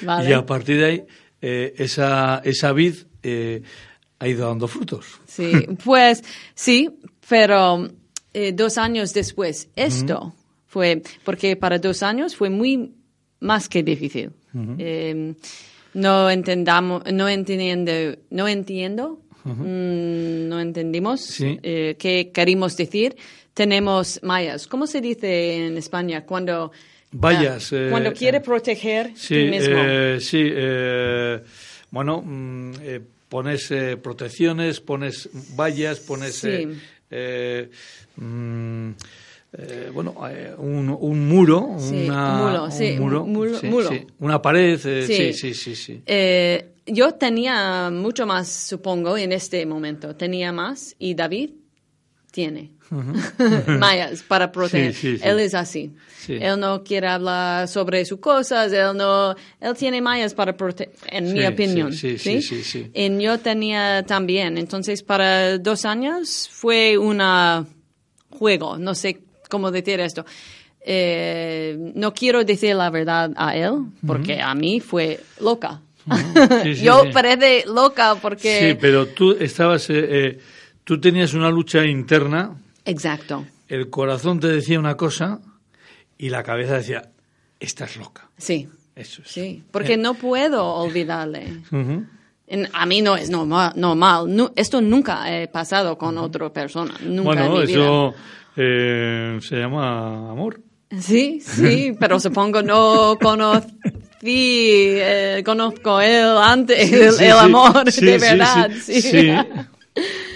Vale. 0.03 0.29
Y 0.29 0.33
a 0.33 0.45
partir 0.45 0.77
de 0.77 0.85
ahí, 0.85 1.03
eh, 1.41 1.73
esa, 1.77 2.41
esa 2.43 2.71
vid 2.73 2.95
eh, 3.23 3.61
ha 4.19 4.27
ido 4.27 4.47
dando 4.47 4.67
frutos. 4.67 5.05
Sí, 5.27 5.51
pues 5.83 6.23
sí, 6.55 6.89
pero 7.27 7.87
eh, 8.33 8.51
dos 8.53 8.77
años 8.77 9.13
después, 9.13 9.69
esto 9.75 10.33
fue, 10.67 11.01
porque 11.23 11.55
para 11.55 11.79
dos 11.79 12.03
años 12.03 12.35
fue 12.35 12.49
muy 12.49 12.93
más 13.39 13.67
que 13.69 13.81
difícil. 13.83 14.31
Eh, 14.77 15.33
no 15.93 16.29
entendamos, 16.29 17.03
no 17.11 17.27
entiendo, 17.27 17.91
no 18.29 18.47
entiendo, 18.47 19.19
mm, 19.43 20.47
no 20.47 20.59
entendimos 20.59 21.21
Sí. 21.21 21.59
eh, 21.63 21.95
qué 21.97 22.31
queríamos 22.33 22.75
decir. 22.77 23.15
Tenemos 23.53 24.19
mayas. 24.23 24.67
¿Cómo 24.67 24.85
se 24.87 25.01
dice 25.01 25.65
en 25.65 25.77
España 25.77 26.25
cuando 26.25 26.71
Vallas, 27.11 27.73
ah, 27.73 27.75
eh, 27.75 27.87
cuando 27.89 28.13
quiere 28.13 28.39
proteger 28.39 29.11
Sí, 29.15 29.45
mismo? 29.49 29.75
sí. 30.19 30.51
bueno, 31.91 32.21
mm, 32.23 32.73
pones 33.29 33.69
eh, 33.71 33.97
protecciones, 33.97 34.79
pones 34.79 35.29
vallas, 35.55 35.99
pones 35.99 36.35
Sí. 36.35 36.67
Eh, 37.09 37.69
mm, 38.17 38.89
eh, 39.53 39.89
bueno, 39.93 40.15
eh, 40.29 40.53
un, 40.57 40.89
un 40.99 41.27
muro, 41.27 41.75
Sí, 41.79 42.05
una, 42.05 42.29
un 42.29 42.37
muro, 42.37 42.71
sí, 42.71 42.91
un 42.91 42.99
muro, 42.99 43.23
un 43.23 43.33
muro- 43.33 43.59
sí, 43.59 43.67
muro. 43.67 43.89
sí, 43.89 44.07
una 44.19 44.41
pared, 44.41 44.79
eh, 44.85 45.07
Sí. 45.07 45.33
sí, 45.33 45.53
sí, 45.53 45.75
yo 46.85 47.13
tenía 47.15 47.89
mucho 47.91 48.25
más, 48.25 48.47
supongo, 48.47 49.17
en 49.17 49.31
este 49.31 49.65
momento. 49.65 50.15
Tenía 50.15 50.51
más 50.51 50.95
y 50.99 51.13
David 51.15 51.51
tiene 52.31 52.71
mayas 53.67 54.23
para 54.23 54.51
proteger. 54.51 54.93
Sí, 54.93 55.11
sí, 55.11 55.17
sí. 55.17 55.23
Él 55.27 55.39
es 55.39 55.53
así. 55.53 55.91
Sí. 56.17 56.37
Él 56.41 56.59
no 56.59 56.83
quiere 56.83 57.07
hablar 57.07 57.67
sobre 57.67 58.03
sus 58.05 58.19
cosas. 58.19 58.71
Él 58.71 58.95
no. 58.95 59.35
Él 59.59 59.75
tiene 59.77 60.01
mayas 60.01 60.33
para 60.33 60.55
proteger, 60.55 60.93
en 61.07 61.33
mi 61.33 61.45
opinión. 61.45 61.93
sí. 61.93 62.39
Y 62.93 63.21
yo 63.21 63.39
tenía 63.39 64.03
también. 64.03 64.57
Entonces, 64.57 65.03
para 65.03 65.57
dos 65.57 65.85
años 65.85 66.49
fue 66.51 66.97
un 66.97 67.21
juego. 68.31 68.77
No 68.77 68.95
sé 68.95 69.21
cómo 69.49 69.71
decir 69.71 69.99
esto. 69.99 70.25
Eh, 70.81 71.77
no 71.95 72.13
quiero 72.13 72.43
decir 72.43 72.75
la 72.75 72.89
verdad 72.89 73.31
a 73.35 73.55
él, 73.55 73.73
porque 74.05 74.41
a 74.41 74.55
mí 74.55 74.79
fue 74.79 75.19
loca. 75.41 75.81
Yo 76.81 77.03
parece 77.11 77.65
loca 77.67 78.15
porque... 78.15 78.69
Sí, 78.71 78.77
pero 78.79 79.07
tú 79.07 79.35
estabas, 79.39 79.89
eh, 79.89 80.07
eh, 80.09 80.39
tú 80.89 80.99
tenías 80.99 81.35
una 81.35 81.51
lucha 81.51 81.85
interna, 81.85 82.55
Exacto. 82.83 83.45
el 83.67 83.91
corazón 83.91 84.39
te 84.39 84.47
decía 84.47 84.79
una 84.79 84.97
cosa 84.97 85.39
y 86.17 86.29
la 86.29 86.41
cabeza 86.41 86.73
decía, 86.77 87.11
estás 87.59 87.95
loca. 87.97 88.27
Sí. 88.39 88.67
Eso 88.95 89.21
es. 89.21 89.27
Sí. 89.29 89.63
Porque 89.69 89.97
no 89.97 90.15
puedo 90.15 90.65
olvidarle. 90.65 91.61
En- 92.47 92.67
a 92.73 92.87
mí 92.87 93.03
no 93.03 93.15
es 93.17 93.29
normal. 93.29 93.73
normal. 93.75 94.51
Esto 94.55 94.81
nunca 94.81 95.25
ha 95.25 95.45
pasado 95.51 95.95
con 95.95 96.17
otra 96.17 96.51
persona. 96.51 96.95
Nunca 97.03 97.09
en 97.19 97.23
Bueno, 97.23 97.49
mi 97.59 97.67
vida. 97.67 97.79
eso 97.83 98.13
eh, 98.57 99.37
se 99.41 99.57
llama 99.57 100.31
amor. 100.31 100.59
Sí, 100.99 101.39
sí, 101.39 101.95
pero 101.99 102.19
supongo 102.19 102.63
no 102.63 103.15
conocí, 103.21 103.67
eh, 104.23 105.43
conozco 105.45 106.01
él 106.01 106.25
antes, 106.41 106.91
el, 106.91 107.11
Sí, 107.13 107.25
el 107.25 107.31
sí, 107.31 107.37
amor 107.37 107.91
sí, 107.91 108.05
de 108.05 108.17
verdad. 108.17 108.71
sí. 108.81 109.31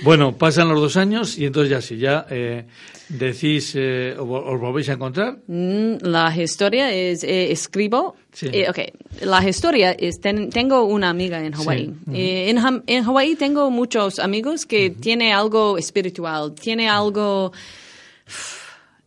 Bueno, 0.04 0.38
pasan 0.38 0.68
los 0.70 0.80
dos 0.82 0.98
años 0.98 1.38
y 1.38 1.46
entonces 1.46 1.70
ya 1.72 1.82
sí, 1.82 1.98
ya 1.98 2.26
eh, 2.30 2.66
decís, 3.10 3.74
eh, 3.76 4.16
os 4.18 4.28
volvéis 4.60 4.90
a 4.90 4.94
encontrar. 4.94 5.38
Mm, 5.48 5.96
La 6.02 6.36
historia 6.36 6.92
es, 6.94 7.24
eh, 7.24 7.52
escribo, 7.52 8.16
Sí. 8.34 8.48
eh, 8.52 8.68
ok, 8.70 8.80
la 9.22 9.48
historia 9.48 9.92
es, 9.92 10.20
ten- 10.20 10.50
tengo 10.50 10.84
una 10.84 11.10
amiga 11.10 11.44
en 11.46 11.54
Hawái. 11.54 11.86
Sí, 12.12 12.12
en, 12.14 12.58
en 12.88 13.04
Hawái 13.04 13.36
tengo 13.36 13.70
muchos 13.72 14.20
amigos 14.20 14.66
que 14.66 14.90
tiene 14.90 15.32
algo 15.32 15.78
espiritual, 15.78 16.54
tiene 16.54 16.90
algo, 16.90 17.54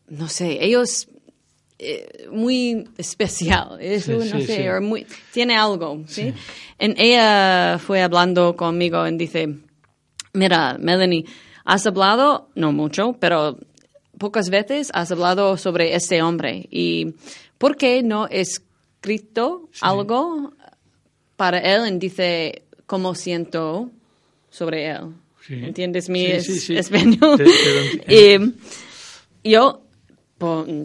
no 0.08 0.28
sé, 0.28 0.64
ellos 0.64 1.08
eh, 1.78 2.26
muy 2.32 2.88
especial, 2.96 3.78
Sí, 4.00 4.12
no 4.12 4.22
sí, 4.22 4.46
sé, 4.46 4.62
sí. 4.64 4.80
muy- 4.84 5.06
tiene 5.32 5.56
algo, 5.56 6.04
¿sí? 6.06 6.32
En 6.78 6.94
ella 6.98 7.78
fue 7.78 8.00
hablando 8.02 8.56
conmigo 8.56 9.06
y 9.06 9.16
dice, 9.18 9.48
mira, 10.36 10.76
Melanie, 10.78 11.24
has 11.64 11.86
hablado, 11.86 12.48
no 12.54 12.72
mucho, 12.72 13.16
pero 13.18 13.58
pocas 14.18 14.50
veces 14.50 14.90
has 14.94 15.10
hablado 15.10 15.56
sobre 15.56 15.94
este 15.94 16.22
hombre 16.22 16.66
y 16.70 17.14
¿por 17.58 17.76
qué 17.76 18.02
no 18.02 18.28
escrito 18.28 19.68
algo 19.80 20.52
para 21.36 21.58
él 21.58 21.94
y 21.94 21.98
dice 21.98 22.62
cómo 22.86 23.14
siento 23.14 23.90
sobre 24.50 24.86
él? 24.86 25.14
Sí. 25.46 25.54
¿Entiendes 25.54 26.08
mi 26.08 26.40
Sí, 26.40 26.76
español? 26.76 27.38
Y 29.42 29.52
yo, 29.52 29.82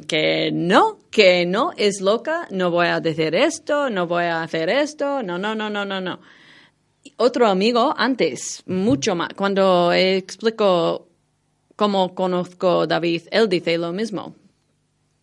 que 0.08 0.51
no, 0.53 1.00
que 1.10 1.48
no, 1.48 1.72
es 1.75 2.00
loca, 2.00 2.48
no 2.51 2.70
voy 2.70 2.88
a 2.88 3.00
decir 3.00 3.34
esto, 3.34 3.89
no 3.89 4.05
voy 4.05 4.25
a 4.25 4.43
hacer 4.43 4.70
esto, 4.70 5.24
no, 5.24 5.39
no, 5.39 5.55
no, 5.55 5.70
no, 5.70 5.84
no, 5.84 6.00
no. 6.00 6.20
Otro 7.24 7.46
amigo 7.46 7.94
antes, 7.96 8.63
mucho 8.66 9.13
más, 9.13 9.30
cuando 9.36 9.94
explico 9.94 11.08
cómo 11.75 12.16
conozco 12.16 12.82
a 12.82 12.88
David, 12.88 13.28
él 13.30 13.48
dice 13.48 13.78
lo 13.78 13.94
mismo. 13.94 14.34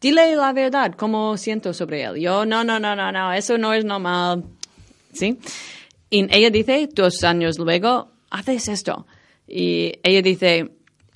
Dile 0.01 0.37
la 0.37 0.53
verdad, 0.53 0.95
cómo 0.97 1.37
siento 1.37 1.75
sobre 1.75 2.05
él. 2.05 2.21
Yo, 2.21 2.47
no, 2.47 2.63
no, 2.63 2.79
no, 2.79 2.95
no, 2.95 3.11
no, 3.11 3.33
eso 3.33 3.59
no 3.59 3.75
es 3.75 3.85
normal. 3.85 4.45
¿Sí? 5.13 5.41
Y 6.09 6.29
ella 6.33 6.51
dice, 6.51 6.89
dos 6.93 7.25
años 7.25 7.59
luego, 7.59 8.13
haces 8.31 8.69
esto. 8.69 9.05
Y 9.49 9.95
ella 10.05 10.23
dice, 10.23 10.71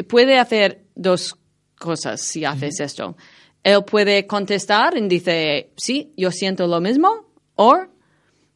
puede 0.09 0.37
hacer 0.37 0.83
dos 0.97 1.37
cosas 1.79 2.23
si 2.23 2.45
haces 2.45 2.81
esto. 2.81 3.17
Él 3.63 3.85
puede 3.85 4.27
contestar 4.27 4.97
y 4.97 5.07
dice, 5.07 5.71
sí, 5.77 6.13
yo 6.17 6.33
siento 6.33 6.67
lo 6.67 6.81
mismo. 6.81 7.29
O 7.55 7.87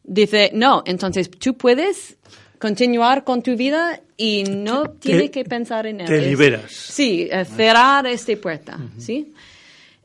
dice, 0.07 0.51
no, 0.55 0.83
entonces 0.87 1.31
tú 1.31 1.55
puedes 1.55 2.17
continuar 2.59 3.25
con 3.25 3.43
tu 3.43 3.57
vida 3.57 4.01
y 4.17 4.45
no 4.45 4.85
tienes 4.91 5.31
que 5.31 5.45
pensar 5.45 5.87
en 5.87 6.01
él. 6.01 6.07
te 6.07 6.21
liberas. 6.21 6.73
Sí, 6.73 7.29
eh, 7.31 7.45
cerrar 7.45 8.07
esta 8.07 8.35
puerta, 8.37 8.79
¿sí? 8.99 9.35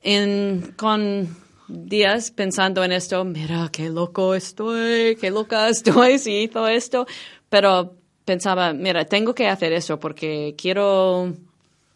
En, 0.03 0.73
con 0.75 1.35
días 1.67 2.31
pensando 2.31 2.83
en 2.83 2.91
esto, 2.91 3.23
mira, 3.23 3.69
qué 3.71 3.89
loco 3.89 4.35
estoy, 4.35 5.15
qué 5.15 5.29
loca 5.31 5.69
estoy 5.69 6.19
si 6.19 6.43
hizo 6.43 6.67
esto, 6.67 7.05
pero 7.49 7.95
pensaba, 8.25 8.73
mira, 8.73 9.05
tengo 9.05 9.33
que 9.33 9.47
hacer 9.47 9.71
eso 9.73 9.99
porque 9.99 10.55
quiero 10.57 11.33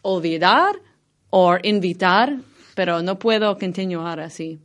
olvidar 0.02 0.76
o 1.30 1.58
invitar, 1.64 2.38
pero 2.76 3.02
no 3.02 3.20
puedo 3.20 3.58
continuar 3.58 4.20
así. 4.20 4.60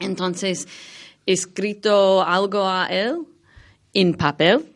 Entonces, 0.00 0.66
escrito 1.26 2.22
algo 2.22 2.66
a 2.66 2.86
él 2.86 3.18
en 3.92 4.14
papel 4.14 4.66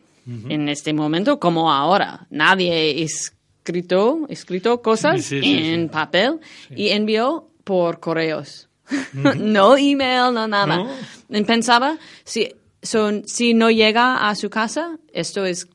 en 0.47 0.69
este 0.69 0.93
momento, 0.93 1.39
como 1.39 1.71
ahora. 1.71 2.27
Nadie 2.29 3.01
escrito, 3.01 4.27
escrito 4.29 4.79
cosas 4.81 5.23
Sí, 5.23 5.41
sí, 5.41 5.41
sí, 5.41 5.57
en 5.57 5.83
sí. 5.83 5.89
papel 5.89 6.39
y 6.75 6.89
envió 6.89 7.47
por 7.63 7.99
correos. 7.99 8.67
no 9.13 9.75
email, 9.77 10.33
no 10.33 10.47
nada. 10.47 10.87
No. 11.29 11.45
Pensaba, 11.45 11.97
si, 12.23 12.53
son, 12.81 13.23
si 13.27 13.53
no 13.53 13.71
llega 13.71 14.29
a 14.29 14.35
su 14.35 14.49
casa, 14.49 14.97
esto 15.13 15.45
es 15.45 15.67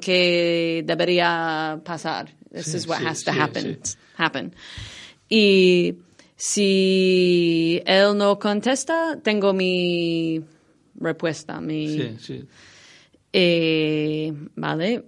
que 0.00 0.82
debería 0.84 1.80
pasar. 1.84 2.32
This 2.52 2.74
is 2.74 2.86
what 2.86 3.00
has 3.04 3.24
to 3.24 3.32
happen. 3.32 3.80
happen. 4.16 4.54
Y 5.28 5.94
si 6.46 7.80
él 7.86 8.18
no 8.18 8.38
contesta, 8.38 9.18
tengo 9.22 9.54
mi 9.54 10.42
respuesta, 11.00 11.58
mi 11.58 11.88
Sí, 11.88 12.16
sí. 12.18 12.44
eh, 13.32 14.30
vale, 14.54 15.04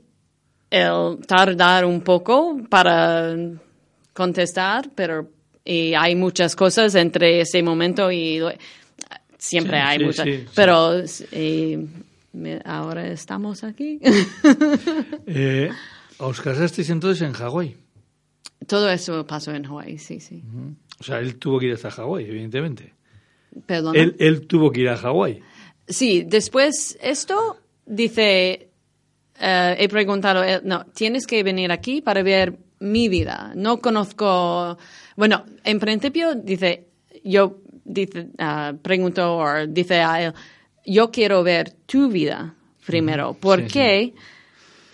el 0.71 1.19
tardar 1.27 1.85
un 1.85 2.01
poco 2.01 2.59
para 2.71 3.37
contestar, 4.15 4.91
pero 4.95 5.29
y 5.63 5.93
hay 5.93 6.15
muchas 6.15 6.57
cosas 6.57 6.95
entre 6.95 7.41
ese 7.43 7.63
momento 7.63 8.11
y 8.11 8.41
siempre 9.37 9.77
Sí, 9.79 9.83
hay 9.87 9.99
sí, 9.99 10.05
muchas, 10.05 10.25
sí, 10.27 10.45
pero 10.55 11.03
eh, 11.33 11.87
me- 12.33 12.63
ahora 12.65 13.07
estamos 13.09 13.63
aquí. 13.63 14.01
Eh, 15.27 15.71
os 16.19 16.41
casasteis 16.41 16.89
entonces 16.89 17.21
en 17.29 17.35
Hawái. 17.35 17.77
Todo 18.67 18.89
eso 18.91 19.27
pasó 19.27 19.53
en 19.53 19.67
Hawaii, 19.67 19.99
sí, 19.99 20.19
sí. 20.21 20.43
O 21.01 21.05
sea, 21.05 21.19
él 21.21 21.37
tuvo 21.37 21.59
que 21.59 21.67
ir 21.67 21.73
hasta 21.73 21.91
Hawái, 21.91 22.25
evidentemente. 22.25 22.95
Perdona. 23.67 23.99
Él, 23.99 24.17
él 24.19 24.47
tuvo 24.47 24.71
que 24.71 24.81
ir 24.81 24.89
a 24.89 24.97
Hawái. 24.97 25.41
Sí, 25.89 26.25
después 26.27 26.99
esto 27.01 27.59
dice, 27.85 28.71
eh, 29.41 29.77
he 29.79 29.89
preguntado, 29.89 30.43
eh, 30.43 30.61
no, 30.65 30.85
tienes 30.87 31.27
que 31.27 31.43
venir 31.43 31.71
aquí 31.71 32.01
para 32.01 32.23
ver 32.23 32.59
mi 32.81 33.09
vida. 33.09 33.53
No 33.55 33.79
conozco, 33.79 34.77
bueno, 35.17 35.45
en 35.65 35.79
principio 35.79 36.35
dice, 36.35 36.89
yo 37.25 37.59
dice, 37.85 38.29
ah, 38.39 38.75
pregunto 38.83 39.37
o 39.37 39.67
dice 39.67 40.01
a 40.01 40.23
él, 40.25 40.33
yo 40.85 41.11
quiero 41.11 41.43
ver 41.43 41.73
tu 41.87 42.09
vida 42.09 42.55
primero, 42.85 43.37
porque 43.39 44.15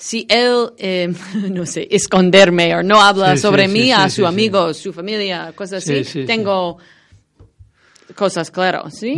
si 0.05 0.27
él, 0.29 0.71
eh, 0.79 1.13
no 1.51 1.65
sé, 1.65 1.87
esconderme 1.91 2.75
o 2.75 2.83
no 2.83 3.01
habla 3.01 3.37
Sí, 3.37 3.43
sobre 3.43 3.69
sí, 3.69 3.73
mí 3.73 3.83
sí, 3.85 3.93
a 3.93 4.11
su 4.11 4.27
amigo, 4.27 4.75
su 4.75 4.93
familia, 4.93 5.53
cosas 5.55 5.85
Sí, 5.85 5.93
así, 5.93 6.05
sí, 6.05 6.21
sí. 6.23 6.25
tengo 6.27 6.79
cosas 8.17 8.51
claras, 8.51 8.99
¿sí? 8.99 9.15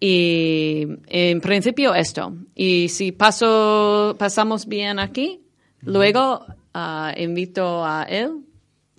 Y 0.00 0.86
en 1.06 1.40
principio 1.40 1.94
esto. 1.94 2.32
Y 2.54 2.88
si 2.88 3.12
paso, 3.12 4.16
pasamos 4.18 4.66
bien 4.66 4.98
aquí, 4.98 5.40
luego 5.82 6.44
ah, 6.74 7.12
invito 7.16 7.84
a 7.84 8.04
él 8.04 8.30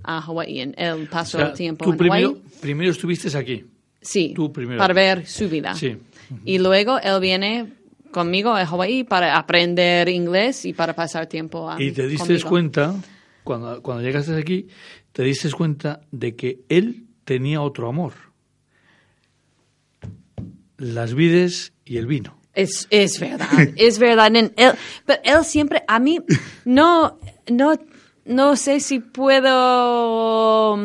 a 0.04 0.22
Hawái. 0.22 0.62
En- 0.62 0.76
Él 0.78 1.08
O 1.08 1.10
pasó 1.10 1.38
sea, 1.40 1.54
tiempo 1.54 1.86
tú 1.86 1.92
en 1.92 1.98
primero, 1.98 2.28
Hawái. 2.30 2.42
primero 2.62 2.92
estuviste 2.92 3.36
aquí. 3.38 3.66
Sí, 4.02 4.32
tú 4.36 4.52
primero. 4.52 4.78
para 4.80 4.94
ver 4.94 5.26
su 5.28 5.50
vida. 5.50 5.76
Sí. 5.76 5.98
Y 6.46 6.58
luego 6.60 7.00
él 7.00 7.20
viene 7.20 7.74
conmigo 8.12 8.52
a 8.52 8.66
Hawái 8.66 9.04
para 9.04 9.38
aprender 9.38 10.10
inglés 10.10 10.66
y 10.66 10.74
para 10.74 10.94
pasar 10.94 11.28
tiempo 11.28 11.70
a 11.70 11.82
Y 11.82 11.92
te 11.92 12.08
diste 12.08 12.28
conmigo. 12.28 12.50
cuenta, 12.50 12.96
cuando, 13.44 13.82
cuando 13.82 14.04
llegaste 14.04 14.36
aquí, 14.36 14.68
te 15.12 15.24
diste 15.24 15.52
cuenta 15.52 16.02
de 16.12 16.36
que 16.36 16.60
él 16.70 17.08
tenía 17.26 17.62
otro 17.62 17.88
amor. 17.88 18.14
Las 20.78 21.14
vides 21.14 21.74
y 21.86 21.98
el 21.98 22.08
vino. 22.08 22.40
Es, 22.54 22.88
es 22.90 23.20
verdad, 23.20 23.48
es 23.76 24.00
verdad. 24.00 24.36
Él, 24.36 24.52
pero 25.06 25.22
él 25.24 25.46
siempre, 25.46 25.84
a 25.88 26.00
mí, 26.00 26.20
no, 26.66 27.20
no, 27.50 27.74
no 28.26 28.56
sé 28.56 28.80
si 28.80 29.00
puedo, 29.00 30.76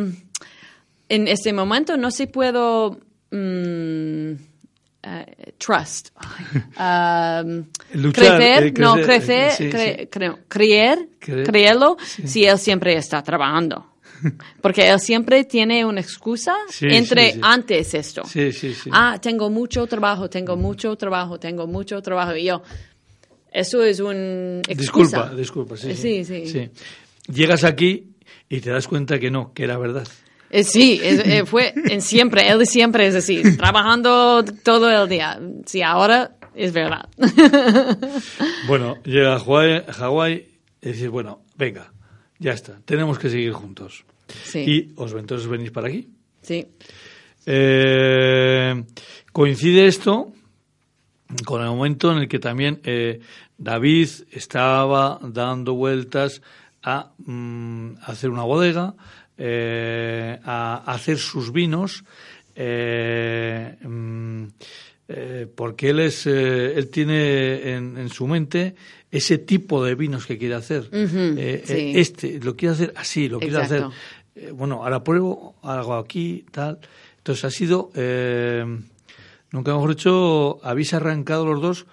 en 1.08 1.28
este 1.28 1.52
momento, 1.52 1.96
no 1.96 2.10
sé 2.10 2.24
si 2.24 2.26
puedo, 2.26 3.00
mm, 3.30 4.32
eh, 5.06 5.52
trust, 5.58 6.08
um, 6.78 7.64
Luchar, 7.94 8.38
crecer, 8.38 8.64
eh, 8.64 8.72
no, 8.78 8.94
crecer, 8.94 9.08
crecer, 9.16 9.52
sí, 9.52 9.64
cre- 9.70 10.00
sí. 10.00 10.06
creo- 10.06 10.38
creer, 10.48 11.08
Creer, 11.18 11.46
creerlo, 11.46 11.96
si 12.00 12.44
él 12.44 12.58
siempre 12.58 12.94
está 12.96 13.22
trabajando. 13.22 13.90
Porque 14.62 14.88
él 14.88 14.98
siempre 15.00 15.44
tiene 15.44 15.84
una 15.84 16.00
excusa 16.00 16.56
entre 16.80 17.34
antes 17.42 17.92
esto. 17.94 18.22
Sí, 18.24 18.52
sí, 18.52 18.72
sí. 18.74 18.88
Ah, 18.92 19.18
tengo 19.20 19.50
mucho 19.50 19.86
trabajo, 19.86 20.30
tengo 20.30 20.56
mucho 20.56 20.96
trabajo, 20.96 21.38
tengo 21.38 21.66
mucho 21.66 22.00
trabajo. 22.00 22.34
Y 22.34 22.44
yo, 22.44 22.62
eso 23.52 23.82
es 23.84 24.00
un 24.00 24.62
excusa. 24.66 25.28
disculpa, 25.34 25.34
disculpa, 25.34 25.76
sí, 25.76 25.94
Sí, 25.94 26.24
sí. 26.24 26.70
Llegas 27.30 27.64
aquí 27.64 28.14
y 28.48 28.60
te 28.60 28.70
das 28.70 28.86
cuenta 28.88 29.18
que 29.18 29.30
no, 29.30 29.52
que 29.52 29.64
era 29.64 29.76
verdad. 29.78 30.06
Eh, 30.56 30.62
sí, 30.64 31.00
es- 31.02 31.18
eh, 31.26 31.44
fue 31.46 31.72
en 31.74 32.00
siempre, 32.00 32.48
él 32.48 32.64
siempre 32.66 33.06
es 33.08 33.14
así, 33.16 33.42
trabajando 33.56 34.44
todo 34.62 34.88
el 34.90 35.08
día. 35.08 35.40
Sí, 35.66 35.82
ahora 35.82 36.36
es 36.54 36.72
verdad. 36.72 37.08
Bueno, 38.68 38.96
llega 39.04 39.34
a 39.34 39.38
Hawái, 39.40 39.82
Hawái 39.88 40.46
y 40.80 40.88
dices, 40.88 41.10
bueno, 41.10 41.42
venga, 41.56 41.92
ya 42.38 42.52
está, 42.52 42.78
tenemos 42.84 43.18
que 43.18 43.28
seguir 43.28 43.52
juntos. 43.52 44.04
Sí, 44.44 44.60
Y 44.60 44.92
os 44.96 45.12
entonces 45.12 45.46
venís 45.48 45.70
para 45.70 45.88
aquí. 45.88 46.08
sí, 46.42 46.66
Eh, 47.46 48.84
coincide 49.32 49.86
esto 49.86 50.32
con 51.44 51.62
el 51.62 51.68
momento 51.68 52.10
en 52.12 52.18
el 52.18 52.28
que 52.28 52.38
también 52.38 52.80
eh, 52.84 53.20
David 53.58 54.08
estaba 54.30 55.18
dando 55.22 55.74
vueltas 55.74 56.40
a 56.82 57.12
mm, 57.18 57.96
hacer 58.06 58.30
una 58.30 58.44
bodega, 58.44 58.94
eh, 59.38 60.38
a 60.44 60.82
hacer 60.92 61.18
sus 61.18 61.52
vinos, 61.52 62.04
eh, 62.54 63.76
mm, 63.82 64.44
eh, 65.08 65.46
porque 65.54 65.90
él 65.90 66.00
es, 66.00 66.26
eh, 66.26 66.74
él 66.76 66.88
tiene 66.88 67.72
en, 67.74 67.98
en 67.98 68.08
su 68.08 68.26
mente 68.26 68.74
ese 69.10 69.38
tipo 69.38 69.84
de 69.84 69.94
vinos 69.94 70.26
que 70.26 70.38
quiere 70.38 70.54
hacer. 70.54 70.88
Eh, 70.92 71.62
sí. 71.64 71.72
eh, 71.72 71.92
este 72.00 72.40
lo 72.40 72.56
quiere 72.56 72.74
hacer 72.74 72.92
así, 72.96 73.28
lo 73.28 73.38
quiere 73.38 73.58
hacer. 73.58 73.78
Exacto. 73.82 74.54
Bueno, 74.56 74.82
ahora 74.82 75.04
pruebo, 75.04 75.54
hago 75.62 75.94
aquí, 75.94 76.44
tal. 76.50 76.78
Entonces 77.18 77.44
ha 77.44 77.50
sido, 77.50 77.90
nunca 79.52 79.72
mejor 79.72 79.90
dicho, 79.90 80.58
habéis 80.64 80.92
arrancado 80.92 81.46
los 81.46 81.60
dos 81.62 81.86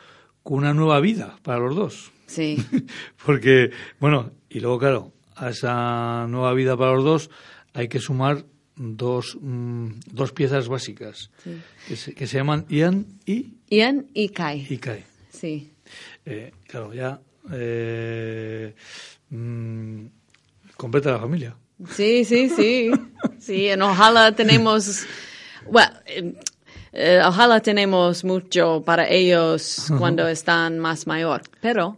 con 0.44 0.58
una 0.58 0.74
nueva 0.74 1.00
vida 1.00 1.38
para 1.44 1.60
los 1.60 1.76
dos. 1.76 2.12
sí, 2.26 2.58
Porque, 3.26 3.70
bueno, 4.00 4.32
y 4.50 4.60
luego, 4.60 4.80
claro, 4.80 5.12
a 5.42 5.50
esa 5.50 6.28
nueva 6.28 6.54
vida 6.54 6.78
para 6.78 6.94
los 6.94 7.04
dos 7.04 7.30
hay 7.74 7.88
que 7.88 8.00
sumar 8.00 8.46
dos, 8.76 9.38
mm, 9.42 9.90
dos 10.12 10.32
piezas 10.32 10.68
básicas 10.68 11.30
Sí. 11.44 11.62
que, 11.88 11.96
se, 11.96 12.14
que 12.14 12.28
se 12.28 12.38
llaman 12.38 12.66
Ian 12.70 13.06
y, 13.26 13.54
Ian 13.70 14.08
y 14.14 14.30
Kai. 14.30 14.68
y 14.70 14.78
Kai. 14.78 15.04
Sí, 15.32 15.72
Eh, 16.26 16.52
claro, 16.68 16.94
ya 16.94 17.20
eh, 17.52 18.74
mm, 19.30 20.06
completa 20.78 21.12
la 21.12 21.20
familia. 21.20 21.56
sí, 21.96 22.24
sí, 22.26 22.50
sí. 22.50 22.92
Sí, 23.40 23.68
en 23.70 23.82
ojalá 23.82 24.36
tenemos, 24.36 25.06
bueno, 25.70 25.92
eh, 26.06 26.34
eh, 26.94 27.22
ojalá 27.26 27.60
tenemos 27.62 28.24
mucho 28.24 28.84
para 28.86 29.08
ellos 29.10 29.88
cuando 29.98 30.28
están 30.28 30.78
más 30.80 31.08
mayor, 31.08 31.42
pero 31.62 31.98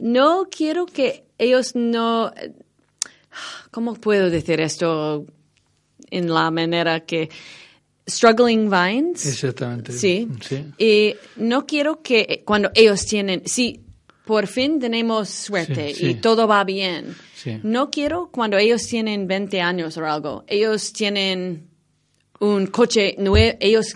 no 0.00 0.46
quiero 0.50 0.86
que 0.86 1.24
ellos 1.38 1.74
no, 1.74 2.32
¿cómo 3.70 3.94
puedo 3.94 4.30
decir 4.30 4.60
esto 4.60 5.26
en 6.10 6.32
la 6.32 6.50
manera 6.50 7.00
que 7.00 7.28
struggling 8.08 8.70
vines? 8.70 9.26
Exactamente. 9.26 9.92
Sí. 9.92 10.28
Sí. 10.42 10.64
Y 10.78 11.16
no 11.36 11.66
quiero 11.66 12.02
que 12.02 12.42
cuando 12.44 12.70
ellos 12.74 13.04
tienen, 13.06 13.42
si 13.46 13.80
por 14.24 14.46
fin 14.46 14.78
tenemos 14.80 15.28
suerte 15.28 15.90
Sí, 15.94 16.00
sí. 16.00 16.06
y 16.10 16.14
todo 16.14 16.46
va 16.46 16.64
bien, 16.64 17.14
Sí. 17.34 17.58
no 17.62 17.90
quiero 17.90 18.30
cuando 18.32 18.56
ellos 18.56 18.86
tienen 18.86 19.26
20 19.26 19.60
años 19.60 19.96
o 19.98 20.06
algo, 20.06 20.44
ellos 20.46 20.92
tienen 20.92 21.68
un 22.40 22.66
coche 22.68 23.16
nuevo, 23.18 23.56
ellos 23.60 23.92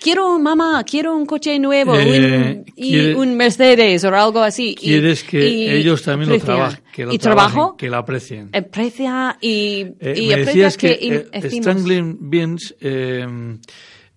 quiero 0.00 0.38
mamá, 0.38 0.82
quiero 0.84 1.14
un 1.16 1.26
coche 1.26 1.58
nuevo 1.58 1.94
Eh, 1.94 2.62
un- 2.66 2.72
y 2.76 2.90
quiere- 2.92 3.14
un 3.14 3.36
Mercedes 3.36 4.02
o 4.04 4.08
algo 4.14 4.40
así. 4.40 4.70
y- 4.70 4.74
Quieres 4.74 5.22
que 5.24 5.48
y 5.48 5.68
ellos 5.70 6.02
también 6.02 6.30
lo 6.30 6.38
trabajen, 6.38 6.80
que 6.92 7.04
lo 7.06 7.12
y 7.12 7.18
trabajen, 7.18 7.52
trabajo, 7.54 7.76
que 7.76 7.88
lo 7.90 7.96
aprecien. 7.98 8.48
aprecia 8.52 9.36
y, 9.40 9.86
Eh, 10.00 10.14
y 10.16 10.26
me 10.28 10.34
aprecia 10.34 10.44
decías 10.44 10.76
que, 10.76 10.98
que, 10.98 11.26
eh. 11.32 11.50
Strangling 11.50 12.16
Beans 12.20 12.74
eh, 12.80 13.26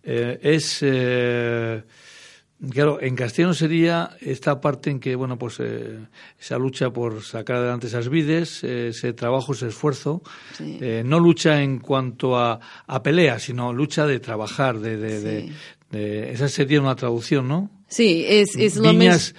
eh, 0.04 0.40
es, 0.42 0.80
eh, 0.82 1.84
claro, 2.70 3.02
en 3.02 3.16
castellano 3.16 3.54
sería 3.54 4.12
esta 4.22 4.60
parte 4.62 4.90
en 4.90 5.00
que, 5.00 5.16
bueno, 5.16 5.38
pues 5.38 5.58
eh, 5.60 6.00
esa 6.40 6.58
lucha 6.58 6.90
por 6.92 7.22
sacar 7.24 7.58
adelante 7.58 7.88
esas 7.88 8.10
vides, 8.10 8.64
eh, 8.64 8.90
ese 8.90 9.14
trabajo, 9.14 9.54
ese 9.54 9.68
esfuerzo, 9.68 10.22
Sí. 10.58 10.78
eh, 10.82 11.04
no 11.06 11.20
lucha 11.20 11.62
en 11.62 11.80
cuanto 11.80 12.38
a, 12.38 12.60
a 12.88 13.04
pelea, 13.04 13.40
sino 13.40 13.74
lucha 13.74 14.06
de 14.08 14.20
trabajar, 14.20 14.80
de, 14.80 14.98
de, 14.98 15.20
de- 15.22 15.42
Sí. 15.42 15.52
de- 15.92 16.32
esa 16.32 16.48
sería 16.48 16.82
una 16.82 16.96
traducción, 16.96 17.48
¿no? 17.48 17.70
Sí, 17.88 18.26
es, 18.28 18.56
es 18.56 18.76
lo 18.78 18.92
mismo. 18.94 19.38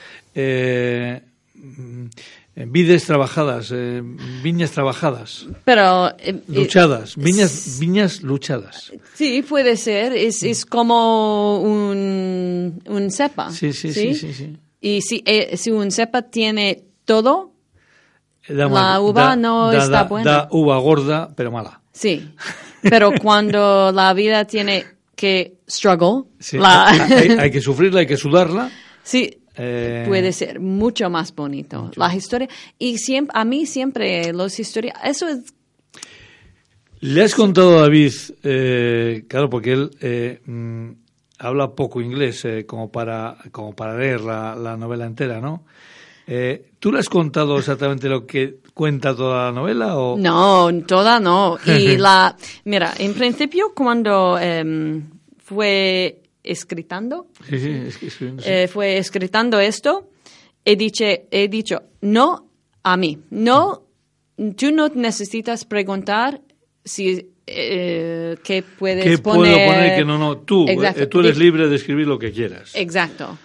Mm, 2.57 2.73
vides 2.73 3.05
trabajadas, 3.05 3.71
eh, 3.75 4.03
viñas 4.43 4.71
trabajadas, 4.73 5.47
Pero 5.65 6.09
eh, 6.11 6.15
eh, 6.29 6.43
luchadas, 6.49 7.17
viñas, 7.17 7.79
viñas 7.81 8.23
luchadas. 8.23 8.93
Sí, 9.15 9.43
puede 9.43 9.77
ser. 9.77 10.13
Es, 10.13 10.43
es 10.43 10.65
como 10.67 11.61
un, 11.61 12.83
un 12.87 13.11
cepa. 13.11 13.51
Sí, 13.51 13.73
sí, 13.73 13.93
sí, 13.93 14.15
sí, 14.15 14.33
sí. 14.35 14.57
Y 14.81 15.01
si, 15.03 15.23
eh, 15.27 15.57
si 15.57 15.71
un 15.71 15.91
cepa 15.91 16.23
tiene 16.23 16.85
todo, 17.05 17.53
Da 18.47 18.69
La 18.69 19.01
uva 19.01 19.23
da- 19.29 19.37
no 19.37 19.71
da- 19.73 19.85
está 19.85 20.03
buena. 20.05 20.31
Da 20.31 20.49
uva 20.51 20.77
gorda, 20.79 21.31
pero 21.35 21.51
mala. 21.51 21.81
sí. 21.93 22.29
Pero 22.83 23.13
cuando 23.23 23.91
la 23.93 24.13
vida 24.13 24.45
tiene 24.45 24.85
que 25.17 25.55
struggle, 25.67 26.25
Sí, 26.39 26.59
la- 26.59 26.89
hay, 26.91 27.29
hay 27.31 27.51
que 27.51 27.63
sufrirla, 27.63 28.01
hay 28.01 28.07
que 28.07 28.19
sudarla. 28.19 28.71
sí, 29.03 29.39
eh, 29.57 30.05
puede 30.07 30.33
ser 30.33 30.61
mucho 30.61 31.09
más 31.11 31.35
bonito. 31.35 31.91
La 31.97 32.15
historia, 32.15 32.49
y 32.79 32.99
siempre, 32.99 33.39
a 33.39 33.45
mí 33.45 33.67
siempre 33.67 34.33
los 34.33 34.59
historias, 34.59 34.97
eso 35.05 35.29
es, 35.29 35.55
Le 37.01 37.23
has 37.23 37.35
contado 37.35 37.79
a 37.79 37.83
David, 37.83 38.13
eh, 38.43 39.25
claro, 39.29 39.51
porque 39.51 39.73
él 39.73 39.91
eh, 40.01 40.41
mm, 40.45 40.91
habla 41.39 41.73
poco 41.73 42.01
inglés 42.01 42.45
eh, 42.45 42.65
como, 42.67 42.91
para, 42.91 43.37
como 43.53 43.75
para 43.75 43.97
leer 43.99 44.23
la, 44.23 44.55
la 44.55 44.77
novela 44.77 45.07
entera, 45.07 45.41
¿no? 45.41 45.65
Eh, 46.27 46.71
¿Tú 46.79 46.93
le 46.93 46.99
has 47.01 47.09
contado 47.09 47.59
exactamente 47.59 48.09
lo 48.09 48.27
que 48.27 48.59
cuenta 48.73 49.15
toda 49.15 49.47
la 49.47 49.53
novela? 49.53 49.97
O? 49.97 50.17
No, 50.17 50.71
toda 50.87 51.21
no. 51.21 51.59
Y 51.67 51.97
la, 51.99 52.37
mira, 52.65 52.95
en 52.99 53.15
principio 53.15 53.73
cuando 53.75 54.39
em, 54.39 55.03
fue 55.39 56.23
escritando, 56.45 57.27
Sí, 57.49 57.59
sí, 57.59 57.71
escribiendo, 58.07 58.43
sí. 58.43 58.49
eh, 58.51 58.69
fue 58.69 58.99
escritando 58.99 59.59
esto, 59.59 60.11
he 60.65 60.77
dicho, 60.77 61.05
he 61.31 61.49
dicho, 61.49 61.83
no 62.03 62.47
a 62.83 62.97
mí, 62.97 63.19
no, 63.31 63.83
tú 64.57 64.71
no 64.71 64.89
necesitas 64.91 65.65
preguntar 65.65 66.41
si 66.85 67.31
eh, 67.47 68.37
qué 68.45 68.63
puedes 68.63 69.05
¿Qué 69.05 69.19
poner. 69.19 69.55
puedo 69.55 69.67
poner 69.73 69.97
que 69.99 70.05
no, 70.05 70.19
no? 70.19 70.39
Tú, 70.39 70.69
Exacto. 70.69 71.03
eh, 71.03 71.07
tú 71.07 71.21
eres 71.21 71.37
libre 71.39 71.69
de 71.69 71.77
escribir 71.77 72.07
lo 72.07 72.19
que 72.19 72.31
quieras. 72.31 72.73
Exacto. 72.75 73.39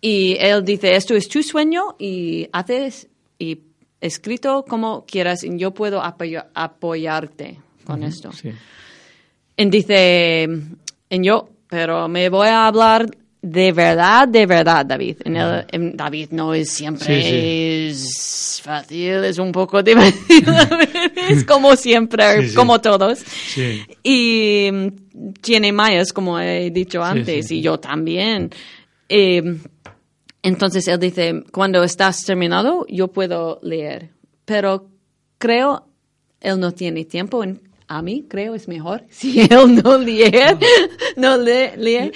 Y 0.00 0.36
él 0.38 0.64
dice, 0.64 0.94
esto 0.96 1.14
es 1.14 1.28
tu 1.28 1.42
sueño 1.42 1.96
y 1.98 2.48
haces 2.52 3.08
y 3.38 3.60
escrito 4.00 4.64
como 4.68 5.04
quieras 5.06 5.44
y 5.44 5.56
yo 5.58 5.72
puedo 5.72 6.02
apoyo- 6.02 6.46
apoyarte 6.54 7.58
con 7.84 8.02
esto. 8.02 8.32
Sí. 8.32 8.50
Y 9.56 9.64
dice, 9.70 10.42
en 10.44 11.24
yo, 11.24 11.48
pero 11.68 12.08
me 12.08 12.28
voy 12.28 12.48
a 12.48 12.66
hablar 12.66 13.06
de 13.42 13.70
verdad, 13.72 14.26
de 14.26 14.44
verdad, 14.46 14.84
David. 14.84 15.18
En 15.24 15.36
el- 15.36 15.64
en 15.70 15.96
David 15.96 16.28
no 16.32 16.52
es 16.54 16.70
siempre 16.70 17.22
Sí, 17.22 17.88
es 17.90 18.60
fácil, 18.64 19.24
es 19.24 19.38
un 19.38 19.52
poco 19.52 19.82
difícil. 19.84 20.44
es 21.28 21.44
como 21.44 21.76
siempre, 21.76 22.42
Sí, 22.42 22.48
sí. 22.50 22.54
como 22.56 22.80
todos. 22.80 23.18
Sí. 23.20 23.82
Y 24.02 24.70
mm, 24.72 25.32
tiene 25.40 25.70
mayas, 25.72 26.12
como 26.12 26.40
he 26.40 26.70
dicho 26.70 27.04
antes, 27.04 27.46
sí. 27.48 27.58
y 27.58 27.62
yo 27.62 27.78
también. 27.78 28.50
Eh, 29.08 29.42
entonces 30.42 30.86
él 30.88 30.98
dice, 30.98 31.44
cuando 31.52 31.82
estás 31.84 32.24
terminado, 32.24 32.84
yo 32.88 33.08
puedo 33.08 33.60
leer. 33.62 34.10
Pero 34.44 34.88
creo, 35.38 35.86
él 36.40 36.58
no 36.60 36.72
tiene 36.72 37.04
tiempo. 37.04 37.42
En, 37.44 37.60
a 37.88 38.02
mí 38.02 38.26
creo 38.28 38.54
es 38.54 38.68
mejor 38.68 39.04
si 39.10 39.40
él 39.40 39.82
no 39.82 39.98
lee, 39.98 40.30
no 41.16 41.36
lee, 41.38 41.70
lee 41.76 42.12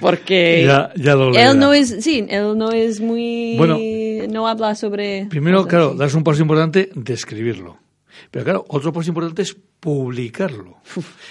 porque 0.00 0.64
Ya- 0.66 0.92
ya 0.96 1.14
lo 1.14 1.34
él 1.34 1.58
no 1.58 1.72
es, 1.72 2.02
sí, 2.04 2.26
él 2.28 2.56
no 2.58 2.70
es 2.70 3.00
muy, 3.00 3.56
Bueno, 3.56 3.78
no 4.30 4.48
habla 4.48 4.74
sobre. 4.74 5.26
Primero, 5.26 5.58
cosas 5.58 5.70
claro, 5.70 5.94
das 5.94 6.14
un 6.14 6.24
paso 6.24 6.42
importante 6.42 6.90
de 6.94 7.12
escribirlo. 7.14 7.78
Pero 8.30 8.44
claro, 8.44 8.64
otro 8.68 8.92
paso 8.92 9.10
importante 9.10 9.42
es 9.42 9.56
publicarlo. 9.80 10.78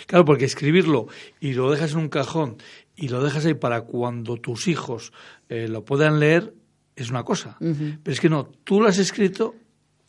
Claro, 0.05 0.25
porque 0.25 0.45
escribirlo 0.45 1.07
y 1.39 1.53
lo 1.53 1.71
dejas 1.71 1.93
en 1.93 1.99
un 1.99 2.09
cajón 2.09 2.57
y 2.95 3.07
lo 3.07 3.23
dejas 3.23 3.45
ahí 3.45 3.53
para 3.53 3.81
cuando 3.81 4.37
tus 4.37 4.67
hijos 4.67 5.11
eh, 5.49 5.67
lo 5.67 5.83
puedan 5.83 6.19
leer 6.19 6.53
es 6.95 7.09
una 7.09 7.23
cosa. 7.23 7.57
Pero 7.59 8.13
es 8.13 8.19
que 8.19 8.29
no, 8.29 8.45
tú 8.63 8.79
lo 8.81 8.87
has 8.87 8.99
escrito 8.99 9.55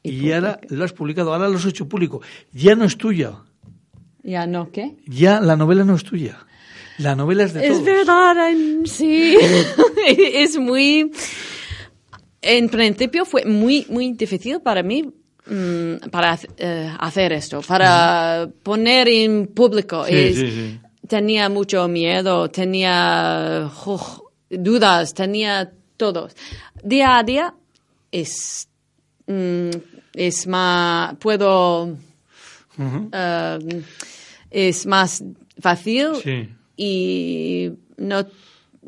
y, 0.02 0.32
ahora 0.32 0.60
lo 0.68 0.84
has 0.84 0.92
publicado, 0.92 1.32
ahora 1.32 1.48
lo 1.48 1.56
has 1.56 1.64
hecho 1.64 1.88
público. 1.88 2.20
Ya 2.52 2.74
no 2.74 2.84
es 2.84 2.98
tuya. 2.98 3.32
Ya 4.24 4.46
no, 4.46 4.70
¿qué? 4.72 4.96
Ya 5.06 5.38
la 5.40 5.54
novela 5.56 5.84
no 5.84 5.94
es 5.94 6.02
tuya. 6.02 6.38
La 6.98 7.14
novela 7.14 7.44
es 7.44 7.52
de 7.54 7.60
Es 7.66 7.72
todos. 7.72 7.84
verdad, 7.84 8.36
ay, 8.38 8.82
sí. 8.86 9.36
es 10.08 10.56
muy. 10.56 11.12
En 12.42 12.68
principio 12.68 13.24
fue 13.24 13.44
muy, 13.44 13.86
muy 13.88 14.12
difícil 14.12 14.60
para 14.60 14.82
mí 14.82 15.02
mm, 15.46 16.08
para 16.10 16.38
eh, 16.56 16.90
hacer 17.00 17.32
esto, 17.32 17.60
para 17.62 18.48
poner 18.62 19.08
en 19.08 19.46
público. 19.48 20.04
Sí, 20.06 20.14
Es- 20.14 20.36
sí, 20.38 20.50
sí. 20.50 20.80
Tenía 21.06 21.50
mucho 21.50 21.86
miedo, 21.86 22.48
tenía 22.50 23.70
dudas, 24.48 25.12
tenía 25.12 25.70
todo. 25.98 26.30
Día 26.82 27.18
a 27.18 27.22
día 27.22 27.54
es, 28.10 28.68
mm, 29.26 29.68
es 30.14 30.46
más. 30.46 31.14
Puedo. 31.18 31.94
Eh, 32.78 33.82
es 34.50 34.86
más 34.86 35.22
fácil 35.60 36.08
Sí. 36.22 36.48
y 36.76 37.70
no 37.96 38.26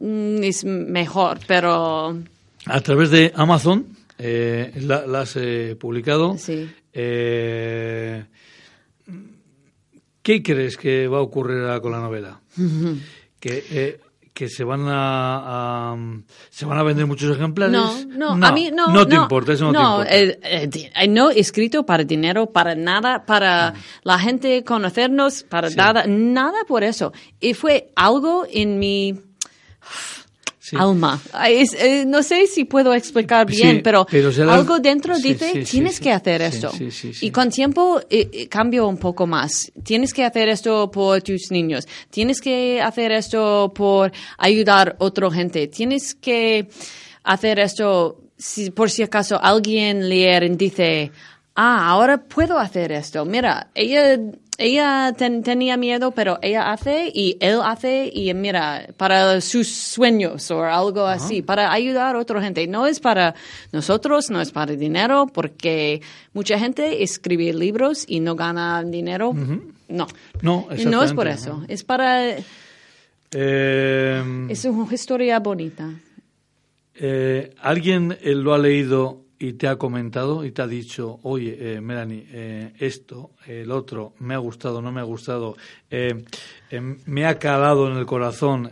mm, 0.01 0.43
es 0.43 0.65
mejor, 0.65 1.39
pero 1.47 2.19
A 2.67 2.81
través 2.81 3.11
de 3.11 3.33
Amazon 3.35 3.87
eh, 4.19 4.73
la, 4.81 5.07
la 5.07 5.21
has 5.21 5.37
eh, 5.37 5.77
publicado. 5.79 6.37
Sí. 6.39 6.69
Eh, 6.93 8.25
¿Qué 10.23 10.43
crees 10.43 10.77
que 10.77 11.07
va 11.07 11.19
a 11.19 11.23
ocurrir 11.23 11.63
con 11.81 11.93
la 11.93 12.01
novela? 12.01 12.41
que, 13.39 13.65
eh, 13.71 14.01
que 14.37 14.51
se 14.51 14.65
van 14.65 14.87
a, 14.87 15.93
a- 15.93 15.97
se 16.51 16.67
van 16.67 16.77
a 16.79 16.83
vender 16.83 17.07
muchos 17.07 17.35
ejemplares. 17.35 17.73
no, 18.07 18.37
no, 18.37 18.47
a 18.47 18.53
mí 18.53 18.71
no. 18.71 18.89
No 18.89 19.09
te 19.09 19.15
importa, 19.15 19.55
eso 19.55 19.73
no, 19.73 20.03
te 20.05 20.15
importa. 20.15 20.15
eh, 20.15 20.71
eh, 20.95 21.09
no 21.09 21.31
escrito 21.31 21.87
para 21.87 22.05
dinero, 22.05 22.53
para 22.53 22.75
nada, 22.75 23.25
para 23.25 23.73
la 24.03 24.19
gente 24.19 24.63
conocernos, 24.63 25.43
para 25.45 25.71
Sí. 25.71 25.77
nada, 25.77 26.05
nada 26.07 26.59
por 26.69 26.85
eso. 26.85 27.15
Y 27.41 27.55
fue 27.55 27.91
algo 27.97 28.45
en 28.51 28.79
mi 28.79 29.19
Sí. 30.69 30.75
alma. 30.77 31.21
Es- 31.49 31.75
eh, 31.75 32.05
no 32.07 32.25
sé 32.25 32.49
si 32.49 32.65
puedo 32.65 32.93
explicar 32.93 33.49
Sí, 33.49 33.63
bien, 33.63 33.83
pero, 33.85 34.05
algo 34.51 34.81
dentro 34.81 35.15
sí, 35.15 35.35
dice, 35.35 35.63
tienes 35.65 36.01
que 36.01 36.11
hacer 36.11 36.43
esto. 36.43 36.73
Y 37.21 37.31
con 37.31 37.51
tiempo 37.51 38.01
eh, 38.11 38.29
eh, 38.33 38.49
cambio 38.49 38.89
un 38.89 38.97
poco 38.99 39.29
más. 39.29 39.71
Tienes 39.85 40.13
que 40.13 40.25
hacer 40.25 40.49
esto 40.49 40.91
por 40.91 41.23
tus 41.23 41.53
niños. 41.53 41.87
Tienes 42.11 42.41
que 42.41 42.81
hacer 42.83 43.13
esto 43.13 43.73
por 43.73 44.11
ayudar 44.39 44.97
a 44.99 45.05
otra 45.05 45.31
gente. 45.31 45.69
Tienes 45.69 46.15
que 46.17 46.69
hacer 47.23 47.61
esto 47.61 48.23
si 48.37 48.71
por 48.73 48.91
si 48.91 49.03
acaso 49.05 49.39
alguien 49.41 50.09
leer 50.09 50.43
y 50.43 50.49
dice, 50.57 51.13
ah, 51.55 51.89
ahora 51.91 52.19
puedo 52.19 52.59
hacer 52.59 52.91
esto. 52.91 53.25
Mira, 53.25 53.71
ella, 53.75 54.19
ella 54.59 55.13
ten- 55.17 55.43
tenía 55.43 55.77
miedo, 55.77 56.11
pero 56.13 56.39
ella 56.43 56.73
hace 56.73 57.11
y 57.15 57.37
él 57.41 57.59
hace 57.63 58.11
y 58.13 58.33
mira, 58.35 58.87
para 58.97 59.41
sus 59.41 59.69
sueños 59.69 60.51
o 60.51 60.65
algo 60.65 61.05
así, 61.07 61.43
para 61.43 61.73
ayudar 61.73 62.17
a 62.17 62.19
otra 62.19 62.41
gente. 62.43 62.67
No 62.67 62.87
es 62.87 62.99
para 63.01 63.35
nosotros, 63.73 64.31
no 64.31 64.41
es 64.41 64.51
para 64.53 64.73
dinero, 64.75 65.27
porque 65.33 66.01
mucha 66.33 66.59
gente 66.59 67.03
escribe 67.03 67.53
libros 67.53 68.05
y 68.09 68.21
no 68.21 68.35
gana 68.35 68.83
dinero. 68.83 69.33
No. 69.89 70.07
No, 70.43 70.69
no 70.91 71.03
es 71.03 71.13
por 71.13 71.29
eso, 71.29 71.63
es 71.69 71.85
para... 71.85 72.37
Eh, 73.33 74.47
Es 74.49 74.65
una 74.65 74.95
historia 74.95 75.39
bonita. 75.41 75.91
eh, 76.95 77.53
¿Alguien 77.61 78.17
eh, 78.23 78.35
lo 78.35 78.55
ha 78.55 78.59
leído 78.59 79.21
y 79.39 79.55
te 79.55 79.69
ha 79.69 79.77
comentado 79.77 80.45
y 80.45 80.53
te 80.53 80.63
ha 80.63 80.67
dicho, 80.67 81.19
oye, 81.23 81.57
eh, 81.59 81.81
Melanie, 81.81 82.27
eh, 82.31 82.73
esto, 82.79 83.33
el 83.47 83.71
otro, 83.71 84.15
me 84.21 84.35
ha 84.35 84.39
gustado, 84.39 84.81
no 84.81 84.93
me 84.93 85.01
ha 85.01 85.05
gustado, 85.05 85.57
eh, 85.91 86.25
eh, 86.71 86.81
me 86.81 87.27
ha 87.27 87.39
calado 87.39 87.91
en 87.91 87.97
el 87.99 88.07
corazón? 88.07 88.71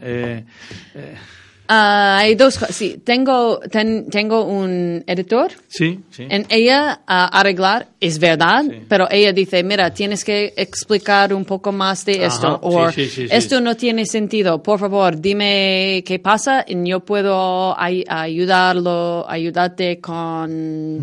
Ah, 1.66 2.18
hay 2.20 2.34
dos. 2.34 2.58
Sí, 2.70 3.00
tengo, 3.02 3.58
ten- 3.70 4.10
tengo 4.10 4.44
un 4.44 5.02
editor. 5.06 5.50
sí, 5.66 6.00
sí. 6.10 6.26
En 6.28 6.44
ella 6.50 7.00
a 7.06 7.26
arreglar 7.40 7.88
es 8.00 8.18
verdad, 8.18 8.64
Sí. 8.64 8.82
pero 8.86 9.08
ella 9.10 9.32
dice, 9.32 9.62
mira, 9.64 9.92
tienes 9.94 10.24
que 10.24 10.52
explicar 10.58 11.32
un 11.32 11.46
poco 11.46 11.72
más 11.72 12.04
de 12.04 12.26
esto, 12.26 12.58
o 12.62 12.90
sí, 12.92 13.06
sí, 13.08 13.26
esto 13.30 13.62
no 13.62 13.76
tiene 13.76 14.04
sentido, 14.04 14.62
por 14.62 14.78
favor, 14.78 15.18
dime 15.18 16.02
qué 16.06 16.18
pasa 16.18 16.64
y 16.68 16.86
yo 16.86 17.00
puedo 17.00 17.74
ay- 17.80 18.04
ayudarlo, 18.08 19.24
ayudarte 19.26 20.00
con 20.02 20.50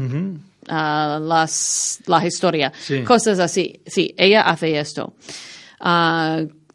Ujú. 0.05 0.39
ah, 0.69 1.19
las, 1.21 2.01
la 2.05 2.25
historia, 2.27 2.71
Sí. 2.79 3.01
cosas 3.01 3.39
así. 3.39 3.81
Sí, 3.87 4.13
ella 4.15 4.41
hace 4.43 4.77
esto. 4.79 5.13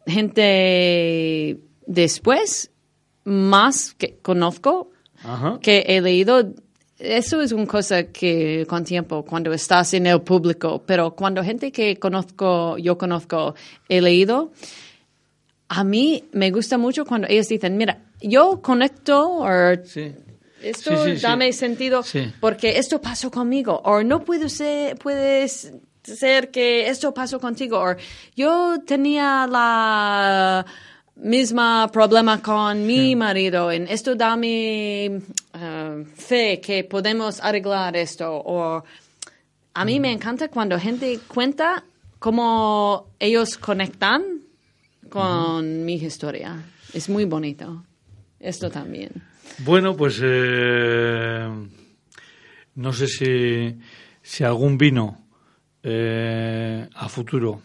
Gente 0.05 1.57
después, 1.85 2.69
más 3.27 3.93
que 3.95 4.17
conozco, 4.21 4.89
Ajá. 5.23 5.59
que 5.61 5.83
he 5.87 5.99
leído, 6.01 6.53
eso 6.97 7.41
es 7.41 7.51
una 7.51 7.67
cosa 7.67 8.03
que 8.05 8.65
con 8.69 8.83
tiempo, 8.85 9.23
cuando 9.23 9.51
estás 9.53 9.93
en 9.93 10.07
el 10.07 10.21
público, 10.21 10.81
pero 10.85 11.11
cuando 11.13 11.43
gente 11.43 11.71
que 11.71 11.97
conozco, 11.99 12.77
yo 12.77 12.97
conozco, 12.97 13.53
he 13.89 13.99
leído, 14.01 14.51
a 15.67 15.83
mí 15.83 16.23
me 16.31 16.49
gusta 16.51 16.77
mucho 16.77 17.05
cuando 17.05 17.27
ellos 17.27 17.49
dicen, 17.49 17.75
mira, 17.75 17.99
yo 18.21 18.61
conecto 18.61 19.29
o 19.29 19.47
Sí. 19.83 20.13
esto 20.63 21.05
Sí, 21.05 21.15
sí, 21.17 21.21
dame 21.21 21.51
sentido 21.51 22.03
porque 22.39 22.77
esto 22.79 23.01
pasó 23.01 23.29
conmigo 23.29 23.81
o 23.83 24.01
no 24.03 24.23
puede 24.23 24.47
ser, 24.49 24.95
puedes 24.97 25.73
ser 26.03 26.49
que 26.51 26.87
esto 26.87 27.13
pasó 27.13 27.39
contigo 27.39 27.79
o 27.79 27.95
yo 28.35 28.77
tenía 28.85 29.45
la 29.51 30.65
misma 31.19 31.89
problema 31.91 32.41
con 32.41 32.85
mi 32.85 33.15
marido 33.15 33.71
en 33.71 33.87
esto 33.87 34.15
dame 34.15 35.05
eh, 35.05 36.05
fe 36.15 36.61
que 36.61 36.83
podemos 36.83 37.39
arreglar 37.41 37.95
esto 37.95 38.31
o 38.45 38.83
a 39.73 39.85
mí 39.85 39.99
me 39.99 40.11
encanta 40.11 40.47
cuando 40.47 40.79
gente 40.79 41.19
cuenta 41.27 41.83
cómo 42.19 43.13
ellos 43.19 43.57
conectan 43.57 44.41
con 45.09 45.85
mi 45.85 45.93
historia. 45.93 46.63
Es 46.93 47.09
muy 47.09 47.25
bonito. 47.25 47.83
Esto 48.39 48.69
también. 48.69 49.11
Bueno, 49.59 49.95
pues 49.95 50.19
eh, 50.23 51.47
no 52.75 52.93
sé 52.93 53.07
si, 53.07 53.77
si 54.21 54.43
algún 54.43 54.77
vino 54.77 55.25
eh, 55.83 56.87
a 56.93 57.09
futuro 57.09 57.61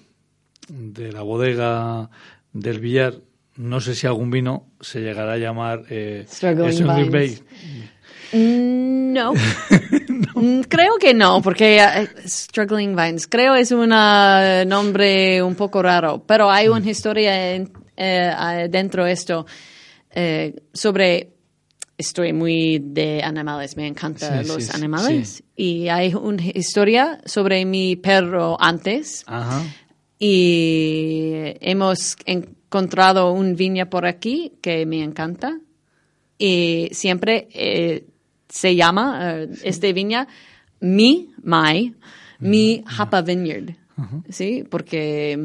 de 0.69 1.13
la 1.13 1.23
bodega 1.23 2.09
del 2.53 2.79
billar, 2.79 3.15
no 3.57 3.81
sé 3.81 3.95
si 3.95 4.07
algún 4.07 4.31
vino 4.31 4.67
se 4.81 5.01
llegará 5.01 5.35
a 5.35 5.39
llamar 5.39 5.85
eh, 5.91 6.25
Struggling 6.29 6.73
Struggling 6.73 7.11
Vines. 7.11 7.43
Bay. 8.33 8.41
Mm, 8.41 9.13
No. 9.13 9.35
Mm, 9.35 10.61
Creo 10.63 10.97
que 10.99 11.13
no, 11.13 11.43
porque 11.43 11.77
eh, 11.79 12.09
Struggling 12.27 12.97
Vines, 12.97 13.27
creo 13.27 13.55
es 13.55 13.71
un 13.73 13.91
ah, 13.93 14.65
nombre 14.67 15.43
un 15.43 15.55
poco 15.55 15.83
raro, 15.83 16.25
pero 16.27 16.51
hay 16.51 16.69
una 16.69 16.89
historia 16.91 17.55
en- 17.55 17.71
eh, 17.97 18.69
dentro 18.71 19.05
de 19.05 19.13
esto 19.13 19.45
eh, 20.15 20.55
sobre, 20.73 21.35
estoy 21.99 22.33
muy 22.33 22.79
de 22.83 23.23
animales, 23.23 23.77
me 23.77 23.87
encantan 23.87 24.43
Sí, 24.45 24.49
los 24.49 24.63
sí, 24.65 24.71
sí, 24.71 24.77
animales, 24.77 25.43
y 25.55 25.89
hay 25.89 26.15
una 26.15 26.43
historia 26.55 27.21
sobre 27.27 27.65
mi 27.67 27.97
perro 27.97 28.57
antes, 28.59 29.25
Ajá. 29.27 29.63
y 30.19 31.33
hemos 31.61 32.17
encontrado 32.73 33.33
un 33.33 33.55
viña 33.55 33.91
por 33.91 34.07
aquí 34.07 34.53
que 34.63 34.87
me 34.87 35.03
encanta. 35.05 35.59
Y 36.39 36.89
siempre 36.93 37.49
eh, 37.53 38.07
se 38.49 38.75
llama 38.75 39.35
eh, 39.43 39.49
este 39.63 39.93
viña 39.93 40.27
mi 40.81 41.29
my 41.43 41.95
mi 42.41 42.83
Hapa 42.87 43.21
Vineyard. 43.21 43.77
Sí 44.31 44.65
porque 44.69 45.37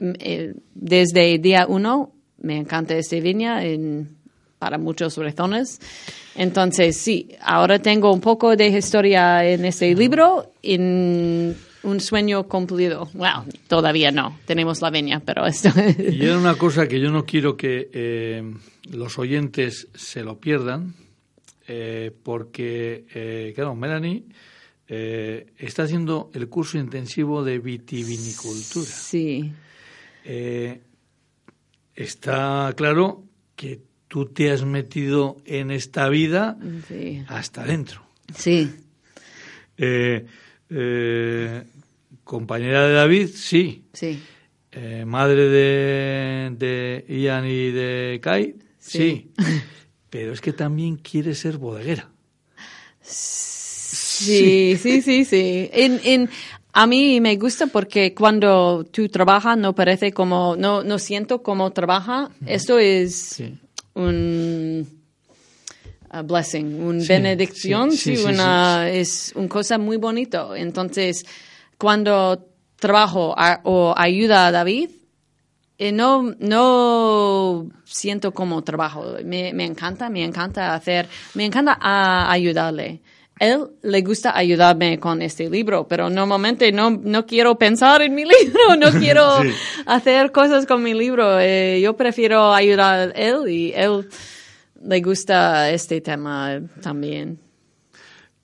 mm, 0.00 0.10
eh, 0.18 0.54
desde 0.74 1.38
día 1.38 1.66
uno 1.68 2.12
me 2.38 2.56
encanta 2.58 2.96
este 2.96 3.20
viña 3.20 3.64
en- 3.64 4.16
para 4.58 4.78
muchas 4.78 5.16
razones 5.18 5.78
entonces 6.34 6.96
sí 6.96 7.28
ahora 7.42 7.78
tengo 7.78 8.10
un 8.12 8.20
poco 8.20 8.56
de 8.56 8.68
historia 8.68 9.44
en 9.48 9.64
este 9.66 9.94
libro. 9.94 10.50
En 10.62 11.56
un 11.86 12.00
sueño 12.00 12.44
cumplido. 12.48 13.08
Wow 13.14 13.44
todavía 13.68 14.10
no. 14.10 14.38
Tenemos 14.44 14.82
la 14.82 14.90
viña 14.90 15.20
pero 15.24 15.46
esto 15.46 15.70
Y 15.98 16.24
era 16.24 16.38
una 16.38 16.56
cosa 16.56 16.86
que 16.86 17.00
yo 17.00 17.10
no 17.10 17.24
quiero 17.24 17.56
que 17.56 17.88
eh, 17.92 18.42
los 18.90 19.18
oyentes 19.18 19.88
se 19.94 20.22
lo 20.22 20.38
pierdan, 20.38 20.94
eh, 21.66 22.12
porque, 22.22 23.06
eh, 23.14 23.52
claro, 23.54 23.74
Melanie 23.74 24.24
está 24.88 25.82
haciendo 25.82 26.30
el 26.32 26.48
curso 26.48 26.78
intensivo 26.78 27.42
de 27.42 27.58
vitivinicultura. 27.58 28.86
sí. 28.86 29.52
Está 31.96 32.72
claro 32.76 33.24
que 33.56 33.80
tú 34.06 34.26
te 34.26 34.50
has 34.50 34.64
metido 34.64 35.38
en 35.44 35.70
esta 35.70 36.08
vida 36.08 36.56
sí. 36.86 37.24
hasta 37.26 37.64
dentro. 37.64 38.02
sí. 38.34 38.70
Eh, 39.78 40.24
eh, 40.70 41.64
compañera 42.26 42.86
de 42.88 42.92
David, 42.94 43.28
sí. 43.34 43.84
sí 43.94 44.20
Eh, 44.72 45.04
madre 45.06 45.48
de, 45.48 46.50
de 46.58 47.04
Ian 47.08 47.46
y 47.46 47.70
de 47.70 48.18
Kai, 48.22 48.56
sí. 48.78 49.30
Sí. 49.38 49.42
Pero 50.10 50.32
es 50.32 50.40
que 50.42 50.52
también 50.52 50.96
quiere 50.96 51.34
ser 51.34 51.56
bodeguera. 51.56 52.10
Sí, 53.02 54.76
sí, 54.80 55.02
sí, 55.02 55.24
sí. 55.24 55.70
En, 55.72 56.00
en, 56.04 56.28
a 56.72 56.86
mí 56.86 57.20
me 57.20 57.36
gusta 57.36 57.66
porque 57.68 58.14
cuando 58.14 58.84
tú 58.90 59.08
trabajas 59.08 59.56
no 59.56 59.74
parece 59.74 60.12
como, 60.12 60.56
no, 60.56 60.82
no 60.82 60.98
siento 60.98 61.42
como 61.42 61.70
trabaja. 61.72 62.30
Esto 62.46 62.78
es 62.78 63.14
Sí. 63.14 63.58
un 63.94 64.86
a 66.10 66.22
blessing, 66.22 66.80
una 66.80 67.04
benedicción, 67.04 67.92
sí, 67.92 68.16
una, 68.16 68.88
es 68.90 69.32
una 69.34 69.48
cosa 69.48 69.76
muy 69.78 69.96
bonito. 69.98 70.54
Entonces, 70.56 71.24
cuando 71.78 72.46
trabajo 72.78 73.34
a- 73.36 73.60
o 73.64 73.94
ayuda 73.96 74.46
a 74.46 74.52
David, 74.52 74.90
eh, 75.78 75.92
no, 75.92 76.34
no 76.38 77.68
siento 77.84 78.32
como 78.32 78.62
trabajo. 78.62 79.16
Me, 79.24 79.52
me 79.52 79.64
encanta, 79.64 80.08
me 80.08 80.24
encanta 80.24 80.74
hacer, 80.74 81.06
me 81.34 81.44
encanta 81.44 81.78
ah, 81.80 82.30
ayudarle. 82.30 83.00
Él 83.38 83.66
le 83.82 84.00
gusta 84.00 84.34
ayudarme 84.34 84.98
con 84.98 85.20
este 85.20 85.50
libro, 85.50 85.86
pero 85.86 86.08
normalmente 86.08 86.72
no, 86.72 86.90
no 86.90 87.26
quiero 87.26 87.58
pensar 87.58 88.00
en 88.00 88.14
mi 88.14 88.24
libro, 88.40 88.76
no 88.78 88.90
quiero 88.98 89.42
Sí. 89.42 89.50
hacer 89.84 90.32
cosas 90.32 90.64
con 90.64 90.82
mi 90.82 90.94
libro. 90.94 91.38
Eh, 91.40 91.78
yo 91.82 91.94
prefiero 91.94 92.54
ayudar 92.54 93.10
a 93.10 93.12
él 93.12 93.46
y 93.48 93.72
él 93.76 94.08
le 94.82 95.00
gusta 95.02 95.68
este 95.70 96.00
tema 96.00 96.58
también. 96.80 97.38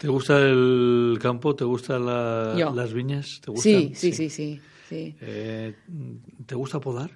¿Te 0.03 0.09
gusta 0.09 0.37
el 0.41 1.17
campo? 1.23 1.55
¿Te 1.55 1.63
gustan 1.63 2.05
la- 2.05 2.55
las 2.75 2.93
viñas? 2.93 3.41
¿Te 3.41 3.53
gustan? 3.53 3.73
Sí, 3.73 3.93
sí, 3.95 4.13
sí, 4.13 4.29
sí, 4.31 4.61
sí. 4.89 5.15
Eh, 5.21 5.75
¿Te 6.45 6.55
gusta 6.57 6.81
podar? 6.81 7.09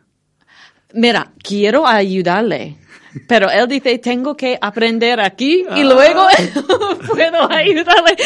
Mira, 0.94 1.32
quiero 1.42 1.84
ayudarle, 1.84 2.76
pero 3.26 3.50
él 3.50 3.66
dice, 3.66 3.98
tengo 3.98 4.36
que 4.36 4.56
aprender 4.60 5.18
aquí 5.20 5.64
y 5.74 5.82
luego 5.82 6.26
puedo 7.08 7.50
ayudarle. 7.50 8.16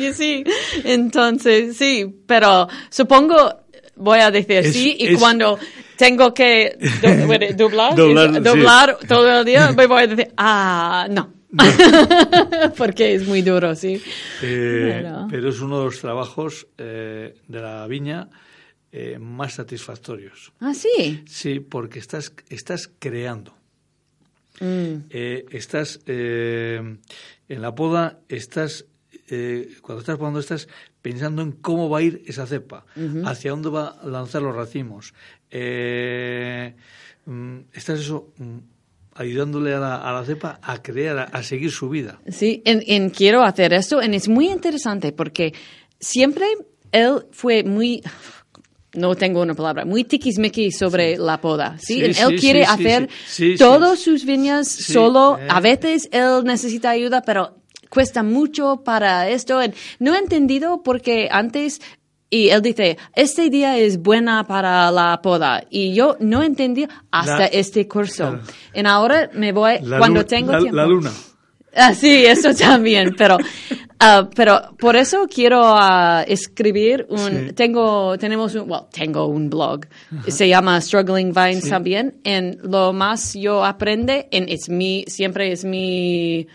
Y 0.00 0.12
sí, 0.12 0.42
entonces 0.82 1.76
sí, 1.76 2.04
pero 2.26 2.66
supongo, 2.90 3.60
voy 3.94 4.18
a 4.18 4.32
decir 4.32 4.56
Es- 4.56 4.72
sí, 4.72 4.96
y 4.98 5.06
es- 5.14 5.20
cuando 5.20 5.56
tengo 5.96 6.34
que 6.34 6.76
do- 7.00 7.08
doblar, 7.56 7.94
Doblar, 7.94 8.34
sí. 8.34 8.40
doblar 8.40 8.98
todo 9.06 9.38
el 9.38 9.44
día, 9.44 9.70
me 9.70 9.86
voy 9.86 10.02
a 10.02 10.06
decir, 10.08 10.32
ah, 10.36 11.06
no. 11.08 11.37
Porque 12.76 13.14
es 13.14 13.26
muy 13.26 13.42
duro, 13.42 13.74
sí. 13.74 14.02
Eh. 14.42 15.10
Pero 15.30 15.48
es 15.48 15.60
uno 15.60 15.78
de 15.78 15.84
los 15.86 16.00
trabajos 16.00 16.66
eh, 16.76 17.34
de 17.46 17.60
la 17.60 17.86
viña 17.86 18.28
eh, 18.92 19.18
más 19.18 19.54
satisfactorios. 19.54 20.52
Ah, 20.60 20.74
sí. 20.74 21.22
Sí, 21.26 21.60
porque 21.60 21.98
estás, 21.98 22.32
estás 22.48 22.90
creando. 22.98 23.54
Mm, 24.60 25.06
Eh, 25.10 25.44
estás 25.50 26.00
eh, 26.06 26.96
en 27.48 27.62
la 27.62 27.74
poda, 27.74 28.18
estás 28.28 28.86
eh, 29.30 29.76
cuando 29.82 30.00
estás 30.00 30.16
podando 30.18 30.40
estás 30.40 30.68
pensando 31.02 31.42
en 31.42 31.52
cómo 31.52 31.88
va 31.88 31.98
a 31.98 32.02
ir 32.02 32.22
esa 32.26 32.46
cepa, 32.46 32.84
hacia 33.24 33.52
dónde 33.52 33.68
va 33.68 33.88
a 33.88 34.06
lanzar 34.06 34.42
los 34.42 34.54
racimos. 34.54 35.14
Eh, 35.50 36.74
mm, 37.26 37.58
estás 37.72 38.00
eso 38.00 38.32
mm, 38.38 38.58
ayudándole 39.18 39.74
a 39.74 39.78
la, 39.80 39.96
a 39.96 40.12
la 40.12 40.24
cepa 40.24 40.58
a 40.62 40.80
crear, 40.82 41.18
a, 41.18 41.24
a 41.24 41.42
seguir 41.42 41.70
su 41.70 41.88
vida. 41.88 42.18
Sí, 42.30 42.62
en, 42.64 42.82
en 42.86 43.10
quiero 43.10 43.42
hacer 43.42 43.72
esto, 43.72 44.00
y 44.02 44.14
es 44.16 44.28
muy 44.28 44.48
interesante 44.48 45.12
porque 45.12 45.52
siempre 46.00 46.46
él 46.92 47.26
fue 47.32 47.64
muy, 47.64 48.02
no 48.94 49.14
tengo 49.14 49.42
una 49.42 49.54
palabra, 49.54 49.84
muy 49.84 50.04
tiquismiqui 50.04 50.70
sobre 50.72 51.16
la 51.18 51.40
poda. 51.40 51.76
¿sí? 51.78 52.00
Sí, 52.02 52.14
sí, 52.14 52.22
él 52.22 52.40
quiere 52.40 52.64
sí, 52.64 52.70
sí, 52.76 52.80
hacer 52.86 53.08
sí. 53.10 53.16
Sí, 53.26 53.52
sí. 53.52 53.58
todas 53.58 53.98
sus 53.98 54.24
viñas 54.24 54.68
Sí, 54.68 54.92
solo. 54.92 55.38
eh. 55.38 55.46
A 55.50 55.60
veces 55.60 56.08
él 56.12 56.44
necesita 56.44 56.90
ayuda, 56.90 57.22
pero 57.22 57.56
cuesta 57.90 58.22
mucho 58.22 58.82
para 58.84 59.28
esto. 59.28 59.60
No 59.98 60.14
he 60.14 60.18
entendido 60.18 60.82
porque 60.82 61.28
antes 61.30 61.80
y 62.30 62.48
él 62.50 62.60
dice, 62.62 62.98
este 63.14 63.48
día 63.50 63.76
es 63.78 63.98
buena 64.02 64.44
para 64.46 64.90
la 64.90 65.20
poda. 65.22 65.64
Y 65.70 65.94
yo 65.94 66.16
no 66.20 66.42
entendí 66.42 66.86
hasta 67.10 67.38
La- 67.38 67.46
este 67.46 67.86
curso. 67.88 68.30
claro. 68.30 68.40
Y 68.74 68.86
ahora 68.86 69.30
me 69.34 69.52
voy, 69.52 69.78
La 69.82 69.98
cuando 69.98 70.20
lu- 70.20 70.26
tengo 70.26 70.52
la- 70.52 70.58
tiempo. 70.58 70.76
la 70.76 70.86
luna. 70.86 71.10
Ah, 71.74 71.94
sí, 71.94 72.24
eso 72.26 72.54
también, 72.58 73.14
pero, 73.16 73.36
ah, 74.00 74.28
pero 74.34 74.74
por 74.78 74.96
eso 74.96 75.26
quiero 75.32 75.62
ah, 75.64 76.24
escribir 76.26 77.06
un, 77.10 77.48
Sí. 77.48 77.52
tengo, 77.54 78.16
tenemos 78.18 78.54
un, 78.54 78.68
well, 78.70 78.82
tengo 78.90 79.26
un 79.26 79.48
blog, 79.50 79.82
se 80.26 80.48
llama 80.48 80.80
Struggling 80.80 81.32
Vines 81.32 81.68
también, 81.68 82.20
en 82.24 82.58
lo 82.62 82.92
más 82.92 83.34
yo 83.34 83.64
aprende, 83.64 84.28
en 84.32 84.48
es 84.48 84.68
mi, 84.68 85.04
siempre 85.08 85.52
es 85.52 85.64
mi 85.64 86.46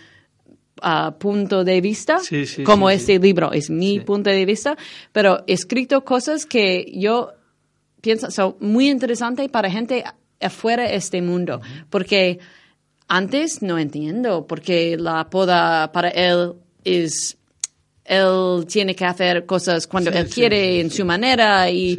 ah, 0.84 1.16
punto 1.18 1.64
de 1.64 1.82
vista, 1.82 2.20
Sí, 2.20 2.46
sí, 2.46 2.64
como 2.64 2.90
sí, 2.90 2.96
este 2.96 3.20
libro, 3.20 3.52
es 3.52 3.70
mi 3.70 4.00
punto 4.00 4.30
de 4.30 4.46
vista, 4.46 4.78
pero 5.12 5.44
he 5.48 5.54
escrito 5.54 6.04
cosas 6.04 6.46
que 6.46 6.92
yo 6.94 7.32
pienso 8.02 8.30
son 8.30 8.56
muy 8.60 8.90
interesantes 8.90 9.50
para 9.50 9.72
gente 9.72 10.04
afuera 10.40 10.84
de 10.84 10.96
este 10.96 11.22
mundo, 11.22 11.62
porque 11.90 12.40
antes 13.08 13.62
no 13.62 13.80
entiendo, 13.80 14.46
porque 14.46 14.98
la 14.98 15.30
poda 15.30 15.92
para 15.92 16.10
él 16.10 16.54
es, 16.84 17.38
él 18.06 18.66
tiene 18.68 18.96
que 18.96 19.06
hacer 19.06 19.46
cosas 19.46 19.88
cuando 19.88 20.12
Sí, 20.12 20.18
él 20.18 20.30
quiere, 20.30 20.74
sí, 20.74 20.80
en 20.82 20.92
su 20.92 21.06
manera, 21.06 21.70
y, 21.70 21.98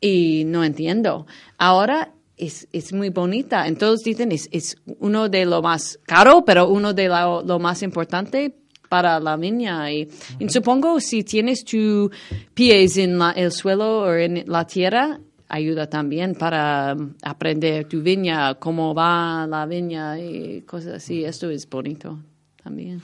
y 0.00 0.44
no 0.46 0.64
entiendo. 0.64 1.26
Ahora 1.58 2.12
es, 2.36 2.68
es 2.72 2.92
muy 2.92 3.08
bonita, 3.10 3.66
entonces 3.66 4.04
dicen, 4.04 4.30
es, 4.32 4.48
es 4.52 4.76
uno 4.98 5.28
de 5.28 5.44
lo 5.46 5.62
más 5.62 5.98
caro, 6.04 6.44
pero 6.44 6.68
uno 6.68 6.92
de 6.92 7.08
lo, 7.08 7.42
lo 7.42 7.58
más 7.58 7.82
importante 7.82 8.54
para 8.88 9.18
la 9.20 9.36
viña. 9.36 9.90
Y, 9.92 10.08
y 10.38 10.48
supongo 10.48 11.00
si 11.00 11.24
tienes 11.24 11.64
tus 11.64 12.10
pies 12.54 12.96
en 12.98 13.18
la- 13.18 13.32
el 13.32 13.50
suelo 13.52 14.00
o 14.02 14.14
en 14.14 14.44
la 14.46 14.66
tierra, 14.66 15.18
ayuda 15.48 15.88
también 15.88 16.34
para 16.34 16.94
um, 16.94 17.14
aprender 17.22 17.86
tu 17.88 18.02
viña, 18.02 18.54
cómo 18.56 18.94
va 18.94 19.46
la 19.48 19.64
viña 19.66 20.18
y 20.20 20.62
cosas 20.62 20.94
así. 20.94 21.24
Esto 21.24 21.48
es 21.50 21.68
bonito 21.68 22.18
también. 22.62 23.00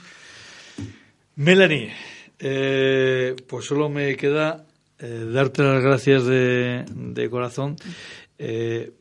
Melanie, 1.35 1.91
eh, 2.39 3.35
pues 3.47 3.65
solo 3.65 3.89
me 3.89 4.15
queda 4.15 4.65
eh, 4.99 5.27
darte 5.31 5.63
las 5.63 5.81
gracias 5.83 6.25
de, 6.25 6.85
de 6.93 7.29
corazón. 7.29 7.75
eh, 8.37 8.91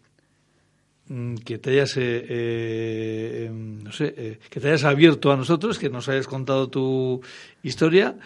que 1.44 1.58
te 1.58 1.70
hayas 1.70 1.96
eh, 1.96 2.26
eh, 2.28 3.44
em, 3.48 3.82
no 3.82 3.92
sé 3.92 4.14
eh, 4.16 4.38
que 4.50 4.60
te 4.60 4.68
hayas 4.68 4.84
abierto 4.84 5.30
a 5.32 5.36
nosotros 5.36 5.78
que 5.78 5.90
nos 5.90 6.08
hayas 6.08 6.26
contado 6.26 6.68
tu 6.70 7.20
historia 7.62 8.16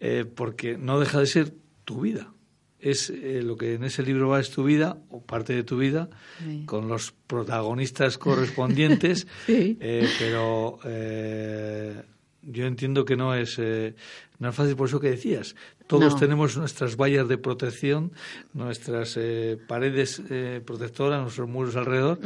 eh, 0.00 0.24
porque 0.24 0.76
no 0.76 0.98
deja 1.00 1.20
de 1.20 1.26
ser 1.26 1.52
tu 1.84 2.00
vida 2.00 2.32
es 2.80 3.10
lo 3.44 3.56
que 3.56 3.74
en 3.74 3.84
ese 3.84 4.02
libro 4.02 4.28
va 4.28 4.40
es 4.40 4.50
tu 4.50 4.64
vida 4.64 4.98
o 5.08 5.20
parte 5.22 5.52
de 5.54 5.62
tu 5.62 5.76
vida 5.78 6.08
Sí. 6.42 6.64
con 6.66 6.88
los 6.88 7.12
protagonistas 7.28 8.18
correspondientes 8.18 9.28
Sí. 9.46 9.78
pero 10.18 10.80
yo 12.42 12.66
entiendo 12.66 13.04
que 13.04 13.16
no 13.16 13.34
es 13.36 13.58
no 14.38 14.48
es 14.48 14.54
fácil 14.54 14.74
por 14.74 14.88
eso 14.88 14.98
que 14.98 15.10
decías 15.10 15.54
todos 15.86 16.14
No. 16.14 16.18
tenemos 16.18 16.56
nuestras 16.56 16.96
vallas 16.96 17.28
de 17.28 17.38
protección 17.38 18.12
nuestras 18.54 19.16
eh, 19.16 19.58
paredes 19.68 20.20
eh, 20.30 20.60
protectoras 20.64 21.20
nuestros 21.22 21.48
muros 21.48 21.76
alrededor 21.76 22.18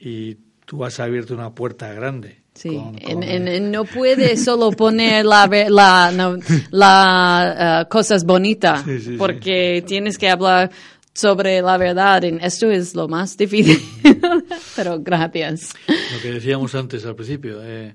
y 0.00 0.36
tú 0.64 0.84
has 0.84 0.98
abierto 1.00 1.34
una 1.34 1.54
puerta 1.54 1.92
grande 1.92 2.42
Sí, 2.54 2.68
con- 2.68 2.94
en- 3.00 3.14
con- 3.14 3.22
en- 3.24 3.48
en 3.48 3.70
no 3.72 3.84
puede 3.84 4.36
solo 4.36 4.70
poner 4.70 5.24
la, 5.26 5.46
ve- 5.48 5.68
la, 5.70 6.12
no, 6.14 6.36
la, 6.70 7.82
eh, 7.82 7.88
cosas 7.88 8.24
bonitas, 8.24 8.84
Sí, 8.84 8.98
sí, 9.00 9.04
sí. 9.10 9.16
porque 9.18 9.82
tienes 9.86 10.16
que 10.18 10.28
hablar 10.30 10.70
sobre 11.12 11.60
la 11.62 11.76
verdad, 11.78 12.22
esto 12.24 12.70
es 12.70 12.94
lo 12.94 13.08
más 13.08 13.36
difícil. 13.36 13.78
Pero 14.76 15.00
gracias. 15.00 15.70
Lo 15.88 16.20
que 16.22 16.30
decíamos 16.32 16.74
antes 16.76 17.04
al 17.06 17.14
principio, 17.16 17.58
eh, 17.62 17.94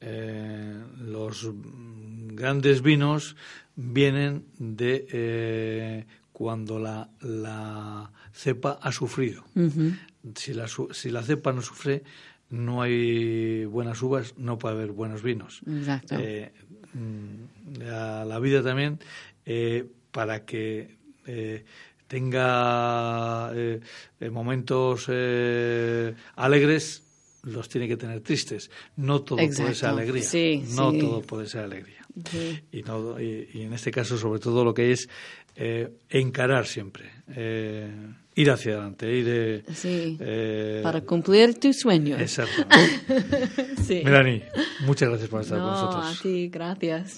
eh, 0.00 0.74
los 1.00 1.48
grandes 2.32 2.82
vinos 2.82 3.34
vienen 3.76 4.46
de 4.58 5.06
eh, 5.12 6.06
cuando 6.32 6.78
la, 6.78 7.08
la 7.20 8.10
cepa 8.32 8.78
ha 8.82 8.90
sufrido. 8.92 9.44
si, 10.34 10.52
la, 10.54 10.66
si 10.92 11.10
la 11.10 11.22
cepa 11.22 11.52
no 11.52 11.62
sufre, 11.62 12.02
no 12.50 12.82
hay 12.82 13.64
buenas 13.66 14.02
uvas, 14.02 14.34
no 14.36 14.58
puede 14.58 14.74
haber 14.74 14.92
buenos 14.92 15.22
vinos. 15.22 15.60
Exacto. 15.66 16.16
Eh, 16.18 16.52
mm, 16.94 17.78
la, 17.80 18.24
la 18.24 18.38
vida 18.38 18.62
también, 18.62 18.98
eh, 19.44 19.84
para 20.10 20.44
que 20.44 20.96
eh, 21.26 21.64
tenga 22.06 23.52
momentos 24.30 25.06
eh, 25.08 26.14
alegres, 26.34 27.02
los 27.42 27.68
tiene 27.68 27.88
que 27.88 27.96
tener 27.96 28.20
tristes. 28.20 28.70
No 28.96 29.22
todo 29.22 29.38
puede 29.38 29.74
ser 29.74 29.88
alegría. 29.88 30.22
Sí, 30.22 30.64
no 30.74 30.90
sí. 30.90 30.98
todo 30.98 31.22
puede 31.22 31.46
ser 31.46 31.62
alegría. 31.62 31.95
Sí. 32.24 32.60
Y, 32.72 32.82
no- 32.82 33.20
y- 33.20 33.48
y 33.54 33.62
en 33.62 33.72
este 33.72 33.90
caso, 33.90 34.16
sobre 34.16 34.40
todo, 34.40 34.64
lo 34.64 34.72
que 34.72 34.92
es 34.92 35.08
eh, 35.58 35.90
encarar 36.10 36.66
siempre, 36.66 37.10
eh, 37.34 37.88
ir 38.34 38.50
hacia 38.50 38.72
adelante, 38.74 39.10
ir. 39.10 39.26
eh, 39.28 39.62
Sí. 39.72 40.16
eh, 40.20 40.80
Para 40.82 41.00
cumplir 41.02 41.58
tus 41.58 41.78
sueños. 41.78 42.20
Exactamente. 42.20 43.00
Sí. 43.86 44.02
Melanie, 44.04 44.42
muchas 44.84 45.08
gracias 45.08 45.28
por 45.30 45.42
estar 45.42 45.58
con 45.58 45.66
No, 45.66 45.72
nosotros. 45.72 46.18
a 46.18 46.22
ti, 46.22 46.48
gracias. 46.48 47.14